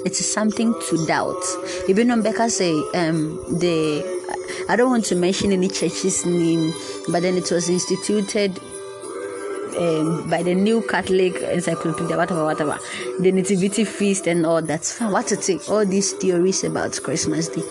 It 0.06 0.14
is 0.14 0.32
something 0.32 0.74
to 0.90 1.06
doubt. 1.06 1.44
Even 1.88 2.12
on 2.12 2.22
Becca 2.22 2.50
say 2.50 2.72
um 2.94 3.38
the 3.60 4.20
I 4.68 4.76
don't 4.76 4.90
want 4.90 5.06
to 5.06 5.16
mention 5.16 5.52
any 5.52 5.68
church's 5.68 6.26
name, 6.26 6.74
but 7.10 7.22
then 7.22 7.36
it 7.38 7.52
was 7.52 7.70
instituted 7.70 8.60
um, 9.80 10.30
by 10.30 10.44
the 10.44 10.54
new 10.54 10.82
Catholic 10.82 11.36
Encyclopedia, 11.42 12.18
whatever, 12.18 12.44
whatever, 12.44 12.78
the 13.20 13.32
Nativity 13.32 13.86
Feast 13.86 14.28
and 14.28 14.46
all 14.46 14.62
fine. 14.62 15.12
What 15.12 15.28
to 15.28 15.38
take 15.38 15.68
all 15.70 15.86
these 15.86 16.12
theories 16.14 16.64
about 16.64 17.00
Christmas 17.02 17.48
Day, 17.48 17.64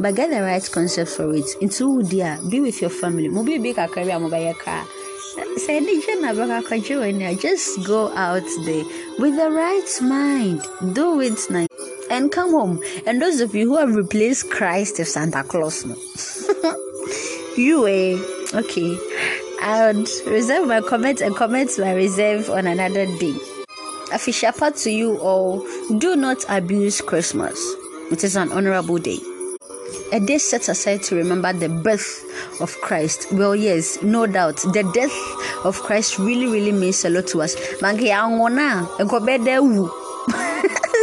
but 0.00 0.14
get 0.14 0.30
the 0.30 0.42
right 0.42 0.66
concept 0.72 1.10
for 1.10 1.34
it. 1.34 1.44
Into 1.60 2.02
dear, 2.02 2.38
be 2.48 2.60
with 2.60 2.80
your 2.80 2.90
family. 2.90 3.28
Maybe 3.28 3.58
big 3.58 3.78
a 3.78 3.86
career, 3.86 4.18
mobile 4.18 4.54
car. 4.54 4.86
Say, 5.58 5.80
just 7.36 7.84
go 7.84 8.12
out 8.14 8.42
there 8.64 8.84
with 9.18 9.36
the 9.36 9.50
right 9.50 9.98
mind. 10.02 10.62
Do 10.94 11.20
it 11.20 11.38
nice 11.50 11.68
and 12.10 12.32
come 12.32 12.50
home. 12.50 12.82
And 13.06 13.22
those 13.22 13.40
of 13.40 13.54
you 13.54 13.68
who 13.68 13.76
have 13.78 13.94
replaced 13.94 14.50
Christ 14.50 14.98
with 14.98 15.08
Santa 15.08 15.44
Claus, 15.44 15.84
no. 15.84 15.94
you 17.56 17.86
eh 17.86 18.16
okay 18.54 19.09
i 19.62 19.92
would 19.92 20.08
reserve 20.26 20.66
my 20.66 20.80
comments 20.80 21.20
and 21.20 21.36
comments 21.36 21.78
my 21.78 21.92
reserve 21.92 22.48
on 22.50 22.66
another 22.66 23.06
day 23.18 23.34
part 24.58 24.76
to 24.76 24.90
you 24.90 25.18
all 25.18 25.64
do 25.98 26.16
not 26.16 26.44
abuse 26.48 27.00
christmas 27.00 27.58
it 28.10 28.24
is 28.24 28.36
an 28.36 28.50
honorable 28.52 28.98
day 28.98 29.18
a 30.12 30.20
day 30.20 30.38
set 30.38 30.68
aside 30.68 31.02
to 31.04 31.16
remember 31.16 31.52
the 31.52 31.68
birth 31.68 32.24
of 32.60 32.76
Christ. 32.80 33.32
Well, 33.32 33.54
yes, 33.54 34.02
no 34.02 34.26
doubt. 34.26 34.56
The 34.56 34.88
death 34.92 35.64
of 35.64 35.80
Christ 35.82 36.18
really, 36.18 36.46
really 36.46 36.72
means 36.72 37.04
a 37.04 37.10
lot 37.10 37.26
to 37.28 37.42
us. 37.42 37.54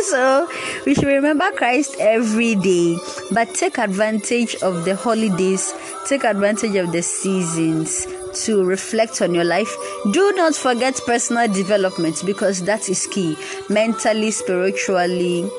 so 0.03 0.47
we 0.85 0.93
should 0.93 1.07
remember 1.07 1.51
Christ 1.51 1.95
every 1.99 2.55
day, 2.55 2.97
but 3.31 3.53
take 3.53 3.77
advantage 3.77 4.55
of 4.55 4.85
the 4.85 4.95
holidays, 4.95 5.73
take 6.07 6.23
advantage 6.23 6.75
of 6.75 6.91
the 6.91 7.01
seasons 7.01 8.07
to 8.45 8.63
reflect 8.63 9.21
on 9.21 9.33
your 9.33 9.43
life. 9.43 9.73
Do 10.11 10.33
not 10.35 10.55
forget 10.55 10.99
personal 11.05 11.47
development 11.47 12.23
because 12.25 12.63
that 12.63 12.89
is 12.89 13.07
key 13.07 13.37
mentally, 13.69 14.31
spiritually, 14.31 15.49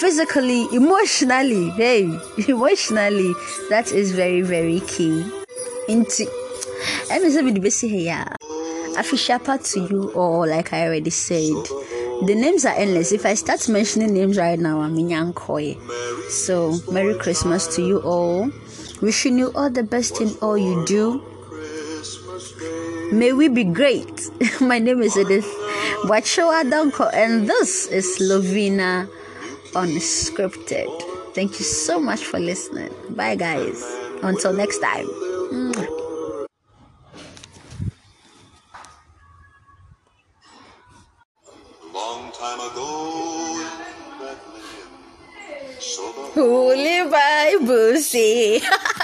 physically, 0.00 0.66
emotionally. 0.72 1.70
Hey, 1.70 2.02
emotionally, 2.48 3.32
that 3.70 3.92
is 3.92 4.12
very, 4.12 4.42
very 4.42 4.80
key. 4.80 5.24
Into 5.88 6.26
official 8.98 9.38
part 9.38 9.64
to 9.64 9.80
you 9.80 10.12
all, 10.14 10.46
like 10.46 10.72
I 10.72 10.86
already 10.86 11.10
said. 11.10 11.54
The 12.26 12.34
names 12.34 12.64
are 12.64 12.74
endless. 12.74 13.12
If 13.12 13.24
I 13.24 13.34
start 13.34 13.68
mentioning 13.68 14.12
names 14.12 14.36
right 14.36 14.58
now, 14.58 14.80
I'm 14.80 14.98
in 14.98 15.08
Yankoy. 15.08 15.78
So, 16.30 16.78
Merry 16.92 17.14
Christmas 17.16 17.74
to 17.76 17.82
you 17.82 18.00
all. 18.00 18.50
Wishing 19.00 19.38
you 19.38 19.52
all 19.54 19.70
the 19.70 19.84
best 19.84 20.20
in 20.20 20.30
all 20.42 20.58
you 20.58 20.84
do. 20.84 21.22
May 23.12 23.32
we 23.32 23.48
be 23.48 23.64
great. 23.64 24.30
My 24.60 24.78
name 24.78 25.00
is 25.00 25.16
Edith 25.16 25.48
Wachoa 26.04 26.62
Donko, 26.68 27.10
and 27.14 27.48
this 27.48 27.86
is 27.86 28.18
Lovina 28.20 29.08
Unscripted. 29.72 31.34
Thank 31.34 31.58
you 31.58 31.64
so 31.64 31.98
much 31.98 32.22
for 32.22 32.38
listening. 32.38 32.92
Bye, 33.10 33.36
guys. 33.36 33.82
Until 34.22 34.52
next 34.52 34.80
time. 34.80 35.06
Mwah. 35.06 35.88
Long 41.94 42.30
time 42.32 42.60
ago 42.60 43.56
in 43.56 44.18
Bethlehem, 44.20 44.92
so 45.80 46.12
the 46.12 46.42
Holy 46.42 47.08
Bible 47.08 47.96
say. 48.02 48.60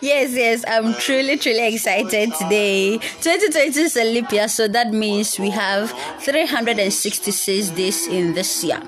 yes, 0.00 0.32
yes, 0.32 0.64
I'm 0.66 0.94
truly, 0.94 1.36
truly 1.36 1.66
excited 1.74 2.32
today. 2.34 2.98
2020 2.98 3.80
is 3.80 3.96
a 3.96 4.04
leap 4.04 4.30
year, 4.32 4.48
so 4.48 4.68
that 4.68 4.92
means 4.92 5.38
we 5.38 5.50
have 5.50 5.90
366 6.20 7.70
days 7.70 8.06
in 8.06 8.34
this 8.34 8.64
year. 8.64 8.80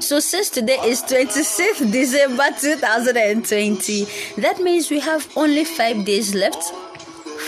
So 0.00 0.20
since 0.20 0.50
today 0.50 0.78
is 0.84 1.02
26th 1.02 1.90
December 1.90 2.48
2020, 2.60 4.04
that 4.42 4.60
means 4.60 4.90
we 4.90 5.00
have 5.00 5.26
only 5.36 5.64
five 5.64 6.04
days 6.04 6.34
left 6.34 6.62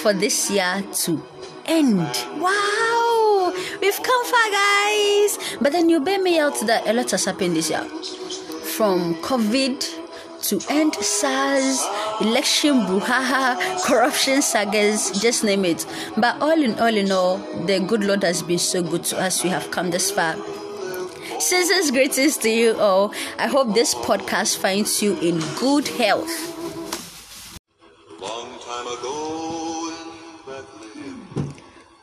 for 0.02 0.12
this 0.12 0.50
year 0.50 0.82
to 1.04 1.22
end. 1.66 1.98
Wow, 2.38 3.52
we've 3.80 4.02
come 4.02 4.24
far, 4.24 4.50
guys. 4.50 5.38
But 5.60 5.72
then 5.72 5.88
you 5.88 6.00
bear 6.00 6.22
me 6.22 6.38
out 6.38 6.58
that 6.66 6.86
a 6.86 6.92
lot 6.92 7.10
has 7.10 7.24
happened 7.24 7.56
this 7.56 7.70
year 7.70 7.84
from 8.78 9.14
COVID 9.16 9.96
to 10.42 10.60
end 10.70 10.94
SARS, 10.94 11.84
election 12.20 12.80
brouhaha, 12.86 13.56
corruption 13.84 14.42
sagas, 14.42 15.10
just 15.20 15.44
name 15.44 15.64
it. 15.64 15.86
But 16.16 16.40
all 16.40 16.62
in 16.62 16.78
all, 16.78 16.94
in 16.94 17.10
all, 17.12 17.38
the 17.66 17.80
good 17.80 18.04
Lord 18.04 18.22
has 18.22 18.42
been 18.42 18.58
so 18.58 18.82
good 18.82 19.04
to 19.04 19.20
us. 19.20 19.44
We 19.44 19.50
have 19.50 19.70
come 19.70 19.90
this 19.90 20.10
far. 20.10 20.36
Season's 21.38 21.90
greetings 21.92 22.36
to 22.38 22.50
you 22.50 22.76
all. 22.78 23.14
I 23.38 23.46
hope 23.46 23.74
this 23.74 23.94
podcast 23.94 24.56
finds 24.58 25.00
you 25.02 25.16
in 25.20 25.38
good 25.58 25.86
health. 25.86 26.56
long 28.20 28.58
time 28.58 28.86
ago 28.86 29.92
in 30.96 31.52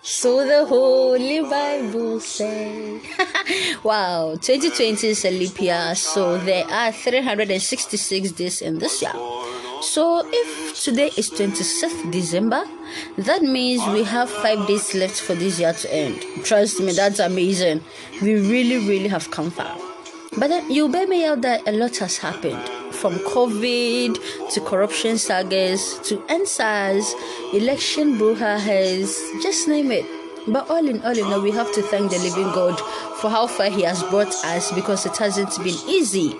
So 0.02 0.48
the 0.48 0.66
Holy 0.66 1.42
Bible 1.42 2.22
says. 2.22 3.02
wow, 3.84 4.36
2020 4.40 5.08
is 5.08 5.26
a 5.26 5.32
leap 5.32 5.60
year, 5.60 5.96
so 5.96 6.38
there 6.38 6.66
are 6.70 6.92
366 6.94 8.32
days 8.32 8.62
in 8.62 8.80
this 8.80 9.02
year. 9.02 9.12
So 9.86 10.24
if 10.26 10.84
today 10.84 11.12
is 11.16 11.30
26th 11.30 12.12
December, 12.12 12.64
that 13.20 13.44
means 13.44 13.86
we 13.94 14.04
have 14.04 14.32
five 14.32 14.68
days 14.68 14.96
left 14.96 15.22
for 15.22 15.36
this 15.36 15.60
year 15.60 15.74
to 15.74 15.94
end. 15.94 16.26
Trust 16.44 16.80
me, 16.80 16.92
that's 16.92 17.20
amazing. 17.20 17.82
We 18.20 18.34
really, 18.34 18.78
really 18.88 19.08
have 19.08 19.30
come 19.30 19.52
far. 19.52 19.78
But 20.38 20.48
then 20.48 20.72
you 20.72 20.90
bear 20.90 21.08
me 21.08 21.24
out 21.26 21.42
that 21.44 21.68
a 21.68 21.72
lot 21.72 21.96
has 21.98 22.18
happened 22.18 22.68
from 22.96 23.14
COVID 23.20 24.50
to 24.54 24.62
corruption 24.62 25.20
sagas 25.20 26.00
to 26.10 26.22
End 26.30 26.48
SARS, 26.48 27.14
election 27.54 28.18
brouhahas, 28.18 29.16
just 29.44 29.68
name 29.68 29.92
it. 29.92 30.06
But 30.48 30.68
all 30.68 30.86
in 30.86 31.04
all, 31.04 31.14
you 31.14 31.30
know, 31.30 31.40
we 31.40 31.52
have 31.52 31.72
to 31.74 31.84
thank 31.84 32.10
the 32.10 32.18
living 32.18 32.52
God 32.54 32.80
for 33.22 33.30
how 33.30 33.46
far 33.46 33.70
He 33.70 33.84
has 33.84 34.02
brought 34.04 34.34
us 34.46 34.72
because 34.72 35.06
it 35.06 35.16
hasn't 35.16 35.56
been 35.64 35.78
easy. 35.88 36.36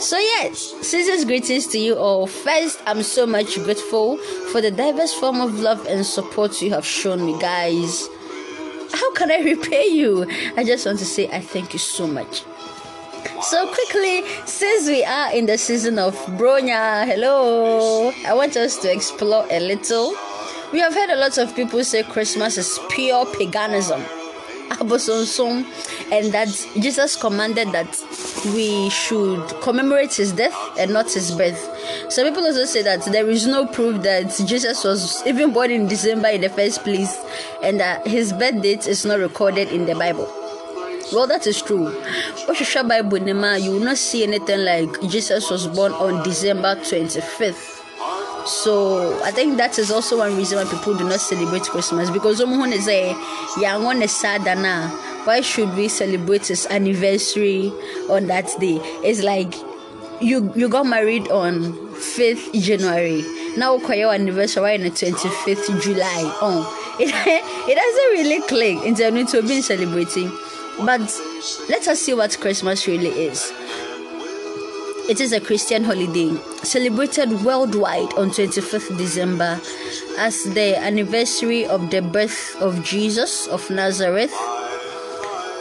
So, 0.00 0.16
yes, 0.18 0.58
season's 0.80 1.26
greetings 1.26 1.66
to 1.68 1.78
you 1.78 1.94
all. 1.94 2.26
First, 2.26 2.80
I'm 2.86 3.02
so 3.02 3.26
much 3.26 3.56
grateful 3.56 4.16
for 4.50 4.62
the 4.62 4.70
diverse 4.70 5.12
form 5.12 5.42
of 5.42 5.60
love 5.60 5.86
and 5.86 6.06
support 6.06 6.62
you 6.62 6.70
have 6.70 6.86
shown 6.86 7.26
me, 7.26 7.38
guys. 7.38 8.08
How 8.94 9.12
can 9.12 9.30
I 9.30 9.40
repay 9.44 9.88
you? 9.88 10.26
I 10.56 10.64
just 10.64 10.86
want 10.86 11.00
to 11.00 11.04
say 11.04 11.28
I 11.28 11.42
thank 11.42 11.74
you 11.74 11.78
so 11.78 12.06
much. 12.06 12.44
So 13.42 13.66
quickly, 13.66 14.24
since 14.46 14.88
we 14.88 15.04
are 15.04 15.34
in 15.34 15.44
the 15.44 15.58
season 15.58 15.98
of 15.98 16.16
Bronya, 16.38 17.04
hello, 17.04 18.10
I 18.26 18.32
want 18.32 18.56
us 18.56 18.78
to 18.78 18.90
explore 18.90 19.46
a 19.50 19.60
little. 19.60 20.14
We 20.72 20.80
have 20.80 20.94
heard 20.94 21.10
a 21.10 21.16
lot 21.16 21.36
of 21.36 21.54
people 21.54 21.84
say 21.84 22.04
Christmas 22.04 22.56
is 22.56 22.80
pure 22.88 23.26
paganism. 23.36 24.02
And 26.12 26.32
that 26.32 26.48
Jesus 26.80 27.16
commanded 27.16 27.72
that 27.72 27.86
we 28.54 28.88
should 28.90 29.46
commemorate 29.60 30.14
his 30.14 30.32
death 30.32 30.54
and 30.78 30.92
not 30.92 31.10
his 31.12 31.30
birth. 31.32 31.58
Some 32.10 32.26
people 32.28 32.44
also 32.44 32.64
say 32.64 32.82
that 32.82 33.04
there 33.06 33.28
is 33.28 33.46
no 33.46 33.66
proof 33.66 34.02
that 34.02 34.34
Jesus 34.46 34.82
was 34.84 35.24
even 35.26 35.52
born 35.52 35.70
in 35.70 35.86
December 35.86 36.28
in 36.28 36.40
the 36.40 36.48
first 36.48 36.82
place 36.82 37.16
and 37.62 37.78
that 37.80 38.06
his 38.06 38.32
birth 38.32 38.62
date 38.62 38.86
is 38.86 39.04
not 39.04 39.18
recorded 39.18 39.68
in 39.68 39.86
the 39.86 39.94
Bible. 39.94 40.28
Well, 41.12 41.26
that 41.26 41.46
is 41.46 41.60
true. 41.60 41.90
You 41.90 43.70
will 43.72 43.80
not 43.80 43.98
see 43.98 44.22
anything 44.22 44.60
like 44.64 45.00
Jesus 45.08 45.50
was 45.50 45.66
born 45.66 45.92
on 45.92 46.22
December 46.22 46.76
25th. 46.76 47.79
So 48.46 49.22
I 49.22 49.30
think 49.30 49.56
that 49.58 49.78
is 49.78 49.90
also 49.90 50.18
one 50.18 50.36
reason 50.36 50.58
why 50.58 50.64
people 50.64 50.96
do 50.96 51.04
not 51.04 51.20
celebrate 51.20 51.62
Christmas 51.62 52.10
because 52.10 52.38
someone 52.38 52.72
is 52.72 52.88
a 52.88 53.10
young 53.60 53.84
sad 54.08 54.46
why 55.24 55.42
should 55.42 55.74
we 55.76 55.88
celebrate 55.88 56.46
his 56.46 56.66
anniversary 56.66 57.72
on 58.08 58.26
that 58.28 58.48
day? 58.58 58.80
It's 59.04 59.22
like 59.22 59.54
you 60.20 60.52
you 60.56 60.68
got 60.68 60.86
married 60.86 61.28
on 61.30 61.72
5th 61.94 62.52
January. 62.60 63.22
Now 63.56 63.76
your 63.98 64.14
anniversary 64.14 64.74
on 64.74 64.80
the 64.80 64.90
25th 64.90 65.82
July. 65.82 66.36
Oh, 66.40 66.96
it, 67.00 67.10
it 67.12 67.74
doesn't 67.74 68.10
really 68.12 68.46
click 68.48 68.86
in 68.86 68.94
terms 68.94 69.34
of 69.34 69.46
being 69.46 69.62
celebrating. 69.62 70.30
But 70.78 71.00
let 71.68 71.86
us 71.88 72.00
see 72.00 72.14
what 72.14 72.38
Christmas 72.40 72.86
really 72.86 73.10
is. 73.10 73.52
It 75.10 75.20
is 75.20 75.32
a 75.32 75.40
Christian 75.40 75.82
holiday 75.82 76.36
celebrated 76.62 77.42
worldwide 77.42 78.14
on 78.14 78.30
25th 78.30 78.96
December 78.96 79.60
as 80.16 80.44
the 80.44 80.78
anniversary 80.78 81.66
of 81.66 81.90
the 81.90 82.00
birth 82.00 82.54
of 82.62 82.84
Jesus 82.84 83.48
of 83.48 83.68
Nazareth. 83.70 84.32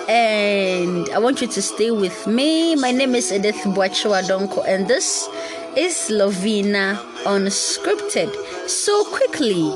And 0.08 1.10
I 1.10 1.18
want 1.18 1.42
you 1.42 1.48
to 1.48 1.62
stay 1.64 1.90
with 1.90 2.28
me. 2.28 2.76
My 2.76 2.92
name 2.92 3.16
is 3.16 3.34
Edith 3.34 3.56
Boachiwadonko, 3.66 4.68
and 4.68 4.88
this 4.88 5.28
is 5.76 5.96
Lovina 6.12 6.98
Unscripted. 7.26 8.30
So 8.70 9.04
quickly, 9.06 9.74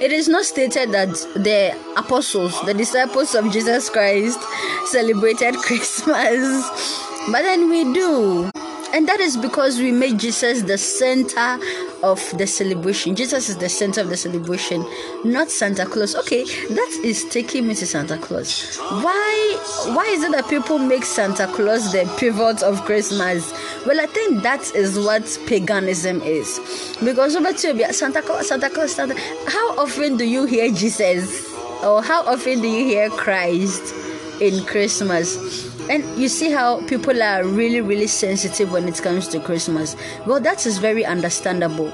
it 0.00 0.12
is 0.12 0.28
not 0.28 0.46
stated 0.46 0.92
that 0.92 1.12
the 1.36 1.76
apostles, 1.98 2.58
the 2.62 2.72
disciples 2.72 3.34
of 3.34 3.52
Jesus 3.52 3.90
Christ, 3.90 4.40
celebrated 4.86 5.56
Christmas, 5.66 7.05
but 7.30 7.42
then 7.42 7.68
we 7.68 7.84
do. 7.92 8.50
And 8.92 9.06
that 9.08 9.20
is 9.20 9.36
because 9.36 9.78
we 9.78 9.90
made 9.90 10.18
Jesus 10.18 10.62
the 10.62 10.78
center 10.78 11.58
of 12.02 12.20
the 12.38 12.46
celebration. 12.46 13.16
Jesus 13.16 13.48
is 13.48 13.56
the 13.58 13.68
center 13.68 14.00
of 14.00 14.08
the 14.08 14.16
celebration, 14.16 14.86
not 15.24 15.50
Santa 15.50 15.84
Claus. 15.84 16.14
Okay, 16.14 16.44
that 16.44 17.00
is 17.04 17.24
taking 17.28 17.66
me 17.66 17.74
to 17.74 17.86
Santa 17.86 18.16
Claus. 18.16 18.78
Why 18.78 19.58
why 19.94 20.06
is 20.06 20.22
it 20.22 20.32
that 20.32 20.48
people 20.48 20.78
make 20.78 21.04
Santa 21.04 21.46
Claus 21.48 21.92
the 21.92 22.10
pivot 22.16 22.62
of 22.62 22.82
Christmas? 22.84 23.52
Well, 23.84 24.00
I 24.00 24.06
think 24.06 24.42
that 24.44 24.74
is 24.74 24.98
what 24.98 25.24
paganism 25.46 26.22
is. 26.22 26.96
Because 27.04 27.36
over 27.36 27.52
to 27.52 27.92
Santa 27.92 28.22
Claus, 28.22 28.48
Santa 28.48 28.70
Claus, 28.70 28.92
Santa. 28.92 29.14
How 29.48 29.76
often 29.78 30.16
do 30.16 30.24
you 30.24 30.44
hear 30.46 30.72
Jesus? 30.72 31.52
Or 31.82 32.02
how 32.02 32.22
often 32.22 32.62
do 32.62 32.68
you 32.68 32.84
hear 32.84 33.10
Christ 33.10 33.94
in 34.40 34.64
Christmas? 34.64 35.65
And 35.88 36.04
you 36.18 36.28
see 36.28 36.50
how 36.50 36.80
people 36.88 37.22
are 37.22 37.44
really, 37.44 37.80
really 37.80 38.08
sensitive 38.08 38.72
when 38.72 38.88
it 38.88 39.00
comes 39.00 39.28
to 39.28 39.40
Christmas. 39.40 39.96
Well, 40.26 40.40
that 40.40 40.66
is 40.66 40.78
very 40.78 41.04
understandable. 41.04 41.92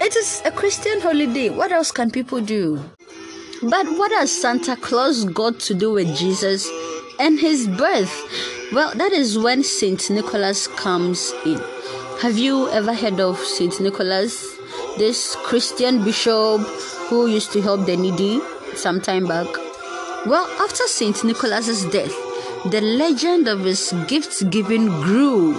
It 0.00 0.16
is 0.16 0.42
a 0.44 0.50
Christian 0.50 1.00
holiday. 1.00 1.50
What 1.50 1.72
else 1.72 1.90
can 1.90 2.10
people 2.10 2.40
do? 2.40 2.80
But 3.62 3.86
what 3.98 4.12
has 4.12 4.30
Santa 4.30 4.76
Claus 4.76 5.24
got 5.24 5.58
to 5.60 5.74
do 5.74 5.92
with 5.92 6.14
Jesus 6.16 6.68
and 7.18 7.38
his 7.38 7.66
birth? 7.66 8.14
Well, 8.72 8.92
that 8.94 9.12
is 9.12 9.38
when 9.38 9.62
Saint 9.62 10.10
Nicholas 10.10 10.66
comes 10.66 11.32
in. 11.44 11.60
Have 12.20 12.38
you 12.38 12.68
ever 12.70 12.94
heard 12.94 13.20
of 13.20 13.38
Saint 13.38 13.80
Nicholas? 13.80 14.44
This 14.98 15.36
Christian 15.44 16.04
bishop 16.04 16.60
who 17.08 17.26
used 17.26 17.52
to 17.52 17.60
help 17.62 17.86
the 17.86 17.96
needy 17.96 18.40
some 18.74 19.00
time 19.00 19.26
back. 19.26 19.46
Well, 20.26 20.46
after 20.60 20.84
Saint 20.84 21.22
Nicholas's 21.24 21.84
death, 21.86 22.14
the 22.70 22.80
legend 22.80 23.48
of 23.48 23.60
his 23.60 23.94
gift 24.08 24.50
giving 24.50 24.86
grew 25.02 25.58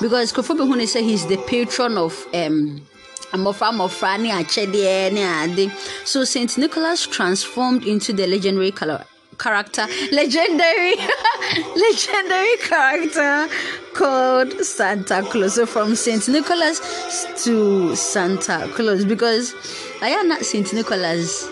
because 0.00 0.32
Kofobe 0.32 0.66
Hune 0.66 0.86
said 0.86 1.04
he's 1.04 1.26
the 1.26 1.36
patron 1.46 1.98
of 1.98 2.26
um 2.34 2.80
Ade. 3.32 3.46
So 6.04 6.24
Saint 6.24 6.56
Nicholas 6.56 7.06
transformed 7.06 7.86
into 7.86 8.12
the 8.12 8.26
legendary 8.26 8.70
color 8.70 9.04
character 9.38 9.86
legendary 10.10 10.96
legendary 11.76 12.56
character 12.56 13.48
called 13.94 14.52
Santa 14.64 15.22
Claus. 15.22 15.54
So 15.54 15.66
from 15.66 15.94
Saint 15.94 16.28
Nicholas 16.28 16.80
to 17.44 17.94
Santa 17.94 18.68
Claus 18.74 19.04
because 19.04 19.54
I 20.02 20.08
am 20.08 20.28
not 20.28 20.44
Saint 20.44 20.72
Nicholas. 20.72 21.48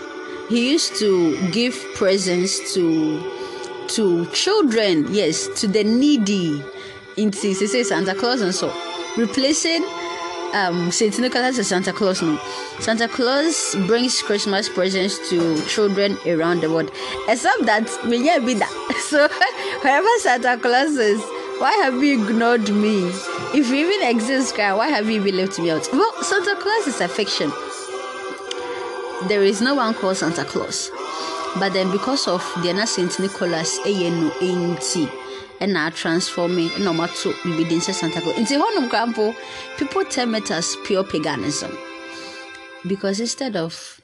He 0.49 0.71
used 0.71 0.95
to 0.97 1.37
give 1.51 1.75
presents 1.93 2.73
to 2.73 3.36
to 3.89 4.25
children, 4.27 5.05
yes, 5.09 5.47
to 5.59 5.67
the 5.67 5.83
needy. 5.83 6.63
In 7.17 7.31
he 7.31 7.53
says 7.53 7.89
Santa 7.89 8.13
Claus 8.13 8.41
and 8.41 8.53
so 8.53 8.71
replacing 9.17 9.83
um 10.53 10.91
Saint 10.91 11.17
Nicholas 11.19 11.57
and 11.57 11.65
Santa 11.65 11.91
Claus 11.91 12.21
no. 12.21 12.37
Santa 12.79 13.07
Claus 13.07 13.75
brings 13.87 14.21
Christmas 14.21 14.69
presents 14.69 15.29
to 15.29 15.59
children 15.65 16.17
around 16.27 16.61
the 16.61 16.69
world. 16.69 16.91
Except 17.27 17.65
that 17.65 17.89
we 18.05 18.17
yeah 18.23 18.39
be 18.39 18.53
that. 18.55 18.71
So 19.07 19.27
wherever 19.81 20.07
Santa 20.19 20.57
Claus 20.57 20.97
is, 20.97 21.21
why 21.59 21.71
have 21.83 21.95
you 22.03 22.21
ignored 22.23 22.69
me? 22.69 23.07
If 23.53 23.69
you 23.69 23.75
even 23.87 24.07
exist, 24.07 24.57
why 24.57 24.89
have 24.89 25.09
you 25.09 25.21
even 25.21 25.37
left 25.37 25.59
me 25.59 25.71
out? 25.71 25.87
Well, 25.91 26.23
Santa 26.23 26.55
Claus 26.55 26.87
is 26.87 27.01
a 27.01 27.07
fiction. 27.07 27.51
There 29.27 29.43
is 29.43 29.61
no 29.61 29.75
one 29.75 29.93
called 29.93 30.17
Santa 30.17 30.45
Claus 30.45 30.91
but 31.59 31.73
then 31.73 31.91
because 31.91 32.27
of 32.27 32.43
the 32.63 32.73
na 32.73 32.85
Saint 32.85 33.19
Nicholas 33.19 33.79
ɛyɛ 33.79 34.11
no 34.11 34.29
nti 34.41 35.09
ɛna 35.59 35.93
transforme 35.93 36.69
ɛna 36.69 36.91
ɔmo 36.93 37.03
ato 37.03 37.31
din 37.43 37.79
sɛ 37.79 37.93
Santa 37.93 38.21
Claus. 38.21 38.35
Nti 38.35 38.57
hɔnom 38.61 38.89
krampo 38.89 39.35
people 39.77 40.05
term 40.05 40.35
it 40.35 40.51
as 40.51 40.75
pure 40.85 41.03
paganism. 41.03 41.75
Because 42.87 43.19
instead 43.19 43.55
of 43.55 43.99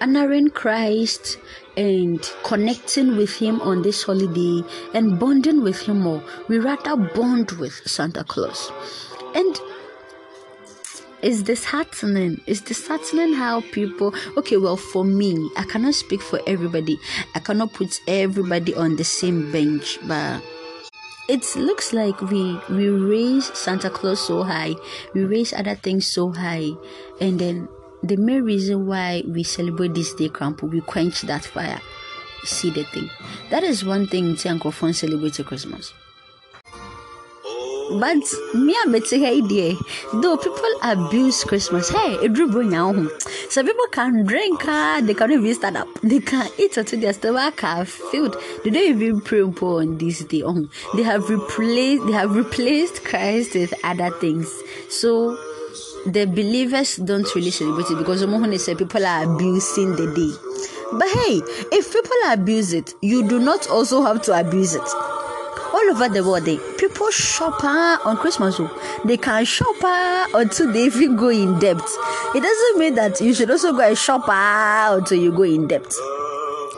honoring 0.00 0.50
Christ 0.50 1.38
and 1.76 2.20
connecting 2.42 3.16
with 3.16 3.36
Him 3.36 3.60
on 3.62 3.82
this 3.82 4.02
holiday 4.02 4.62
and 4.94 5.18
bonding 5.18 5.62
with 5.62 5.80
Him 5.80 6.00
more, 6.00 6.22
we 6.48 6.58
rather 6.58 6.96
bond 6.96 7.52
with 7.52 7.74
Santa 7.86 8.24
Claus. 8.24 8.70
And 9.34 9.58
is 11.22 11.42
disheartening. 11.42 12.40
It's 12.46 12.60
disheartening 12.60 13.34
how 13.34 13.60
people, 13.72 14.14
okay, 14.36 14.56
well, 14.56 14.76
for 14.76 15.04
me, 15.04 15.50
I 15.56 15.64
cannot 15.64 15.94
speak 15.94 16.20
for 16.20 16.40
everybody. 16.46 16.98
I 17.34 17.38
cannot 17.38 17.72
put 17.72 18.00
everybody 18.06 18.74
on 18.74 18.96
the 18.96 19.04
same 19.04 19.50
bench, 19.52 19.98
but 20.06 20.42
it 21.28 21.44
looks 21.56 21.92
like 21.92 22.20
we 22.20 22.60
we 22.68 22.88
raise 22.88 23.46
Santa 23.56 23.88
Claus 23.88 24.20
so 24.20 24.42
high, 24.42 24.74
we 25.14 25.24
raise 25.24 25.52
other 25.52 25.76
things 25.76 26.06
so 26.06 26.32
high, 26.32 26.70
and 27.20 27.38
then 27.38 27.68
the 28.02 28.16
main 28.16 28.42
reason 28.42 28.86
why 28.86 29.22
we 29.26 29.44
celebrate 29.44 29.94
this 29.94 30.12
day, 30.14 30.28
Crampo, 30.28 30.68
we 30.68 30.80
quench 30.80 31.22
that 31.22 31.44
fire. 31.44 31.80
See 32.44 32.70
the 32.70 32.82
thing. 32.82 33.08
That 33.50 33.62
is 33.62 33.84
one 33.84 34.08
thing 34.08 34.36
Uncle 34.46 34.72
Fon 34.72 34.92
celebrates 34.92 35.40
Christmas. 35.42 35.92
But 37.90 38.16
me 38.54 38.76
I'm 38.82 38.94
idea. 38.94 39.76
Though 40.14 40.36
people 40.36 40.74
abuse 40.82 41.44
Christmas, 41.44 41.88
hey, 41.90 42.28
bring 42.28 42.72
home. 42.72 43.10
Some 43.48 43.66
people 43.66 43.86
can 43.90 44.24
drink, 44.24 44.66
uh, 44.66 45.00
they 45.00 45.14
can 45.14 45.32
even 45.32 45.54
stand 45.54 45.76
up, 45.76 45.88
they 46.02 46.20
can 46.20 46.48
eat 46.58 46.76
until 46.76 47.00
their 47.00 47.12
stomach 47.12 47.62
are 47.64 47.84
filled. 47.84 48.36
They 48.64 48.70
don't 48.70 48.82
even 48.82 49.20
pray 49.20 49.42
on 49.42 49.98
this 49.98 50.24
day. 50.24 50.42
Oh, 50.44 50.68
they 50.94 51.02
have 51.02 51.28
replaced 51.28 52.06
they 52.06 52.12
have 52.12 52.34
replaced 52.34 53.04
Christ 53.04 53.54
with 53.54 53.74
other 53.84 54.10
things. 54.18 54.52
So 54.88 55.36
the 56.06 56.26
believers 56.26 56.96
don't 56.96 57.32
really 57.34 57.50
celebrate 57.50 57.90
it 57.90 57.98
because 57.98 58.22
Omohone 58.22 58.58
said 58.58 58.78
people 58.78 59.04
are 59.06 59.24
abusing 59.24 59.92
the 59.92 60.12
day. 60.14 60.98
But 60.98 61.08
hey, 61.08 61.40
if 61.76 61.92
people 61.92 62.16
abuse 62.26 62.72
it, 62.72 62.94
you 63.00 63.28
do 63.28 63.38
not 63.38 63.68
also 63.68 64.02
have 64.02 64.22
to 64.22 64.38
abuse 64.38 64.74
it 64.74 64.88
all 65.82 65.90
over 65.90 66.08
the 66.08 66.22
world, 66.22 66.44
people 66.78 67.10
shop 67.10 67.62
uh, 67.64 67.98
on 68.04 68.16
Christmas. 68.16 68.56
Oh. 68.58 69.00
They 69.04 69.16
can 69.16 69.44
shop 69.44 69.76
uh, 69.82 70.26
until 70.34 70.72
they 70.72 70.84
even 70.84 71.16
go 71.16 71.28
in 71.28 71.58
debt. 71.58 71.82
It 72.34 72.42
doesn't 72.42 72.78
mean 72.78 72.94
that 72.94 73.20
you 73.20 73.34
should 73.34 73.50
also 73.50 73.72
go 73.72 73.80
and 73.80 73.96
shop 73.96 74.28
uh, 74.28 74.96
until 74.96 75.18
you 75.18 75.32
go 75.32 75.42
in 75.42 75.66
debt. 75.66 75.92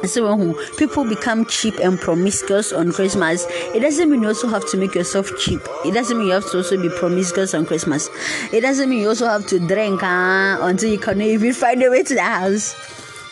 So 0.07 0.37
when 0.37 0.55
people 0.77 1.05
become 1.05 1.47
cheap 1.47 1.79
and 1.79 1.99
promiscuous 1.99 2.73
on 2.73 2.93
Christmas, 2.93 3.47
it 3.75 3.81
doesn't 3.81 4.11
mean 4.11 4.23
you 4.23 4.29
also 4.29 4.49
have 4.49 4.69
to 4.71 4.77
make 4.77 4.95
yourself 4.95 5.31
cheap. 5.39 5.61
It 5.85 5.95
doesn't 5.95 6.19
mean 6.19 6.27
you 6.27 6.35
have 6.35 6.51
to 6.51 6.59
also 6.59 6.81
be 6.81 6.91
promiscuous 6.91 7.55
on 7.55 7.65
Christmas. 7.65 8.11
It 8.53 8.61
doesn't 8.61 8.91
mean 8.91 9.01
you 9.01 9.09
also 9.09 9.27
have 9.27 9.47
to 9.47 9.59
drink 9.59 10.03
uh, 10.03 10.59
until 10.61 10.91
you 10.91 10.99
cannot 10.99 11.25
even 11.25 11.53
find 11.55 11.83
a 11.83 11.91
way 11.91 12.03
to 12.03 12.15
the 12.15 12.23
house. 12.23 12.75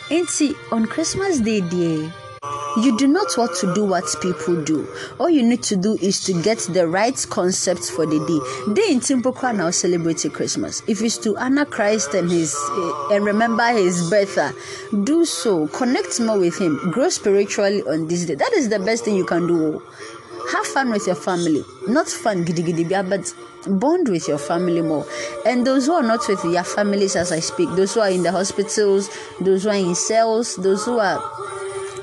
And 0.09 0.27
see, 0.27 0.55
on 0.71 0.87
Christmas 0.87 1.39
Day, 1.39 1.61
dear, 1.61 2.11
you 2.77 2.97
do 2.97 3.07
not 3.07 3.27
want 3.37 3.55
to 3.57 3.73
do 3.73 3.85
what 3.85 4.03
people 4.21 4.61
do. 4.63 4.87
All 5.19 5.29
you 5.29 5.43
need 5.43 5.63
to 5.63 5.75
do 5.75 5.97
is 6.01 6.23
to 6.25 6.41
get 6.41 6.59
the 6.59 6.87
right 6.87 7.25
concepts 7.29 7.89
for 7.89 8.05
the 8.05 8.19
day. 8.25 8.73
Day 8.73 8.93
in 8.93 8.99
Timbuktu 8.99 9.53
now 9.53 9.69
celebrating 9.69 10.31
Christmas. 10.31 10.81
If 10.87 11.01
it's 11.01 11.17
to 11.19 11.37
honor 11.37 11.65
Christ 11.65 12.13
and 12.13 12.29
his 12.29 12.55
uh, 12.55 13.09
and 13.11 13.25
remember 13.25 13.67
his 13.71 14.09
birth, 14.09 14.37
uh, 14.37 14.51
do 15.03 15.25
so. 15.25 15.67
Connect 15.67 16.19
more 16.19 16.39
with 16.39 16.59
him. 16.59 16.91
Grow 16.91 17.09
spiritually 17.09 17.81
on 17.83 18.07
this 18.07 18.25
day. 18.25 18.35
That 18.35 18.53
is 18.53 18.69
the 18.69 18.79
best 18.79 19.05
thing 19.05 19.15
you 19.15 19.25
can 19.25 19.47
do. 19.47 19.81
Have 20.51 20.65
fun 20.67 20.89
with 20.89 21.07
your 21.07 21.15
family. 21.15 21.63
Not 21.87 22.07
fun, 22.07 22.43
but 22.45 23.33
bond 23.79 24.09
with 24.09 24.27
your 24.27 24.37
family 24.37 24.81
more. 24.81 25.05
And 25.45 25.65
those 25.65 25.85
who 25.85 25.93
are 25.93 26.03
not 26.03 26.27
with 26.27 26.41
their 26.43 26.63
families 26.63 27.15
as 27.15 27.31
I 27.31 27.39
speak, 27.39 27.69
those 27.71 27.93
who 27.93 28.01
are 28.01 28.09
in 28.09 28.23
the 28.23 28.31
hospitals, 28.31 29.09
those 29.39 29.63
who 29.63 29.69
are 29.69 29.75
in 29.75 29.95
cells, 29.95 30.57
those 30.57 30.85
who 30.85 30.99
are 30.99 31.21